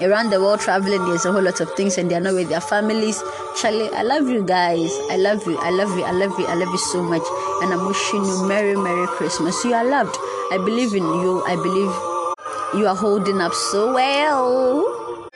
around 0.02 0.30
the 0.30 0.40
world 0.40 0.60
traveling 0.60 1.04
there's 1.06 1.24
a 1.24 1.32
whole 1.32 1.42
lot 1.42 1.60
of 1.60 1.70
things 1.74 1.98
and 1.98 2.10
they're 2.10 2.20
not 2.20 2.34
with 2.34 2.48
their 2.48 2.60
families. 2.60 3.22
Charlie 3.60 3.88
i 3.90 4.02
love 4.02 4.28
you 4.28 4.44
guys. 4.44 4.90
I 5.10 5.16
love 5.16 5.46
you 5.46 5.58
i 5.58 5.70
love 5.70 5.96
you 5.96 6.04
i 6.04 6.12
love 6.12 6.38
you 6.38 6.46
i 6.46 6.54
love 6.54 6.68
you 6.68 6.78
so 6.78 7.02
much. 7.02 7.22
And 7.62 7.72
i'm 7.72 7.86
wishing 7.86 8.24
you 8.24 8.46
merry 8.46 8.76
merry 8.76 9.06
christmas. 9.08 9.64
You 9.64 9.74
are 9.74 9.84
loved. 9.84 10.16
I 10.52 10.58
believe 10.58 10.92
in 10.94 11.04
you. 11.04 11.42
I 11.46 11.56
believe 11.56 12.80
you 12.80 12.86
are 12.86 12.96
holding 12.96 13.40
up 13.40 13.52
so 13.52 13.94
well. 13.94 15.28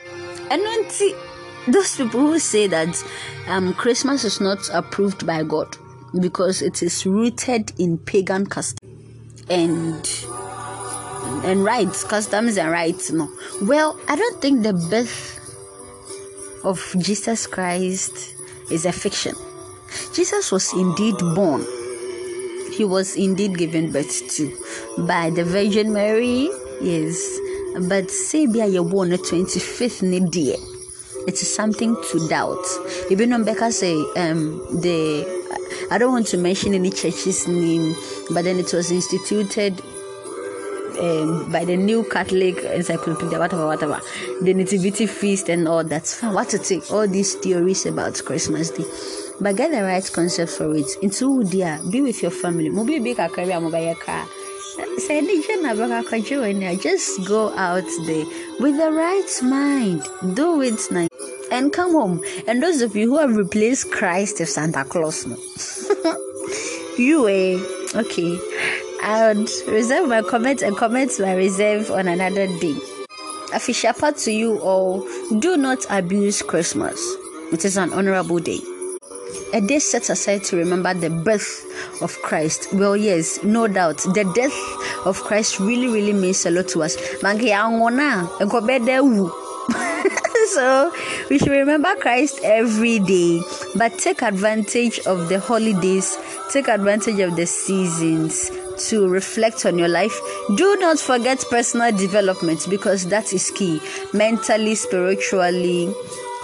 And 0.49 0.61
when 0.61 0.85
those 1.67 1.95
people 1.97 2.19
who 2.19 2.39
say 2.39 2.67
that 2.67 3.03
um, 3.47 3.73
christmas 3.73 4.23
is 4.23 4.39
not 4.39 4.69
approved 4.71 5.25
by 5.25 5.41
god 5.43 5.75
because 6.19 6.61
it 6.61 6.81
is 6.83 7.05
rooted 7.05 7.71
in 7.79 7.97
pagan 7.97 8.45
custom. 8.45 8.87
And 9.49 10.05
and 11.45 11.63
rights, 11.63 12.03
customs 12.03 12.57
and 12.57 12.71
rights. 12.71 13.11
No. 13.11 13.29
Well, 13.61 13.99
I 14.07 14.15
don't 14.15 14.41
think 14.41 14.63
the 14.63 14.73
birth 14.73 15.39
of 16.63 16.95
Jesus 16.97 17.47
Christ 17.47 18.35
is 18.71 18.85
a 18.85 18.91
fiction. 18.91 19.35
Jesus 20.13 20.51
was 20.51 20.73
indeed 20.73 21.15
born. 21.35 21.65
He 22.73 22.83
was 22.83 23.15
indeed 23.15 23.57
given 23.57 23.91
birth 23.91 24.27
to 24.35 24.51
by 25.05 25.29
the 25.29 25.43
Virgin 25.43 25.93
Mary. 25.93 26.49
Yes. 26.81 27.39
But 27.87 28.09
say 28.09 28.47
be 28.47 28.61
a 28.61 28.83
born 28.83 29.09
the 29.09 29.17
25th 29.17 30.31
day. 30.31 30.57
It 31.27 31.33
is 31.33 31.53
something 31.53 31.95
to 32.11 32.27
doubt. 32.27 32.65
Even 33.09 33.33
on 33.33 33.43
Becca 33.43 33.71
say 33.71 33.95
um 34.15 34.59
the 34.81 35.25
I 35.91 35.97
don't 35.97 36.11
want 36.11 36.27
to 36.27 36.37
mention 36.37 36.73
any 36.73 36.89
church's 36.89 37.47
name, 37.47 37.95
but 38.31 38.43
then 38.43 38.59
it 38.59 38.73
was 38.73 38.91
instituted 38.91 39.81
um, 40.97 41.51
by 41.51 41.65
the 41.65 41.75
new 41.75 42.03
Catholic 42.03 42.57
encyclopedia, 42.63 43.39
whatever, 43.39 43.65
whatever, 43.65 43.99
the 44.41 44.53
nativity 44.53 45.05
feast 45.05 45.49
and 45.49 45.67
all 45.67 45.83
that. 45.83 46.17
What 46.21 46.49
to 46.49 46.59
take 46.59 46.91
all 46.91 47.07
these 47.07 47.35
theories 47.35 47.85
about 47.85 48.21
Christmas 48.25 48.69
Day. 48.71 48.85
But 49.39 49.57
get 49.57 49.71
the 49.71 49.83
right 49.83 50.09
concept 50.11 50.51
for 50.51 50.75
it. 50.75 50.87
Into 51.01 51.43
dear, 51.43 51.79
be 51.89 52.01
with 52.01 52.21
your 52.21 52.31
family. 52.31 52.69
Maybe 52.69 52.99
be 52.99 53.11
a 53.11 53.29
career 53.29 53.59
mobile 53.59 53.95
car. 53.95 54.25
Say 54.97 55.21
just 56.77 57.25
go 57.27 57.53
out 57.55 57.83
there 58.05 58.25
with 58.59 58.77
the 58.77 58.91
right 58.91 59.39
mind. 59.43 60.03
Do 60.35 60.61
it 60.61 60.79
and 61.51 61.71
come 61.71 61.91
home. 61.91 62.21
And 62.47 62.61
those 62.61 62.81
of 62.81 62.95
you 62.95 63.09
who 63.09 63.17
have 63.17 63.35
replaced 63.35 63.91
Christ 63.91 64.39
with 64.39 64.49
Santa 64.49 64.83
Claus, 64.83 65.25
no. 65.25 65.35
you 66.97 67.27
eh 67.27 67.59
okay 67.95 68.39
I 69.07 69.31
would 69.31 69.51
reserve 69.67 70.09
my 70.09 70.23
comments 70.23 70.63
and 70.63 70.75
comments 70.75 71.19
my 71.19 71.35
reserve 71.35 71.91
on 71.91 72.07
another 72.07 72.47
day. 72.47 72.73
Afishapa 73.53 74.23
to 74.23 74.31
you 74.31 74.57
all, 74.61 75.07
do 75.37 75.57
not 75.57 75.85
abuse 75.91 76.41
Christmas. 76.41 76.99
It 77.53 77.63
is 77.65 77.77
an 77.77 77.93
honorable 77.93 78.39
day. 78.39 78.57
A 79.53 79.61
day 79.61 79.77
set 79.77 80.09
aside 80.09 80.43
to 80.45 80.57
remember 80.57 80.95
the 80.95 81.11
birth 81.11 82.01
of 82.01 82.19
Christ. 82.23 82.73
Well, 82.73 82.97
yes, 82.97 83.43
no 83.43 83.67
doubt. 83.67 83.97
The 83.99 84.23
death 84.33 85.05
of 85.05 85.21
Christ 85.21 85.59
really, 85.59 85.87
really 85.87 86.13
means 86.13 86.43
a 86.47 86.49
lot 86.49 86.67
to 86.69 86.81
us. 86.81 86.95
so 90.49 90.91
we 91.29 91.37
should 91.37 91.51
remember 91.51 91.95
Christ 91.97 92.39
every 92.41 92.97
day, 92.97 93.43
but 93.75 93.99
take 93.99 94.23
advantage 94.23 94.97
of 95.01 95.29
the 95.29 95.39
holidays, 95.39 96.17
take 96.51 96.69
advantage 96.69 97.19
of 97.19 97.35
the 97.35 97.45
seasons 97.45 98.49
to 98.77 99.07
reflect 99.07 99.65
on 99.65 99.77
your 99.77 99.87
life. 99.87 100.17
Do 100.55 100.77
not 100.77 100.99
forget 100.99 101.43
personal 101.49 101.91
development 101.95 102.67
because 102.69 103.07
that 103.07 103.33
is 103.33 103.51
key. 103.51 103.81
Mentally, 104.13 104.75
spiritually, 104.75 105.93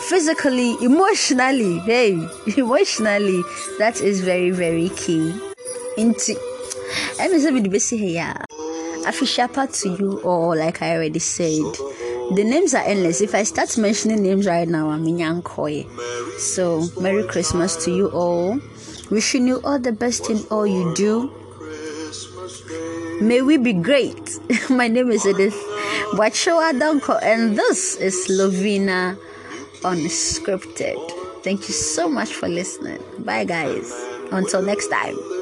physically, 0.09 0.75
emotionally. 0.81 1.79
Hey, 1.79 2.13
emotionally, 2.57 3.43
that 3.79 4.01
is 4.01 4.21
very, 4.21 4.51
very 4.51 4.89
key. 4.89 5.33
Into 5.97 6.35
here. 7.97 8.33
Afishapa 9.05 9.81
to 9.81 9.89
you 9.89 10.21
all, 10.21 10.55
like 10.55 10.81
I 10.81 10.95
already 10.95 11.19
said. 11.19 11.61
The 12.35 12.43
names 12.45 12.73
are 12.73 12.83
endless. 12.83 13.19
If 13.21 13.35
I 13.35 13.43
start 13.43 13.77
mentioning 13.77 14.23
names 14.23 14.47
right 14.47 14.67
now, 14.67 14.89
I'm 14.89 15.05
in 15.07 15.17
Yankoy. 15.17 15.85
So, 16.39 16.87
Merry 16.99 17.27
Christmas 17.27 17.83
to 17.85 17.91
you 17.91 18.09
all. 18.11 18.59
Wishing 19.09 19.47
you 19.47 19.59
all 19.63 19.79
the 19.79 19.91
best 19.91 20.29
in 20.29 20.39
all 20.49 20.65
you 20.65 20.93
do. 20.95 21.29
May 23.21 23.43
we 23.43 23.57
be 23.57 23.73
great. 23.73 24.39
My 24.71 24.87
name 24.87 25.11
is 25.11 25.27
Edith 25.27 25.53
Wachoa 26.13 26.73
Donko, 26.73 27.21
and 27.21 27.55
this 27.55 27.95
is 27.97 28.15
Lovina 28.27 29.15
Unscripted. 29.83 31.43
Thank 31.43 31.67
you 31.67 31.75
so 31.75 32.09
much 32.09 32.33
for 32.33 32.49
listening. 32.49 32.99
Bye, 33.19 33.45
guys. 33.45 33.93
Until 34.31 34.63
next 34.63 34.87
time. 34.87 35.40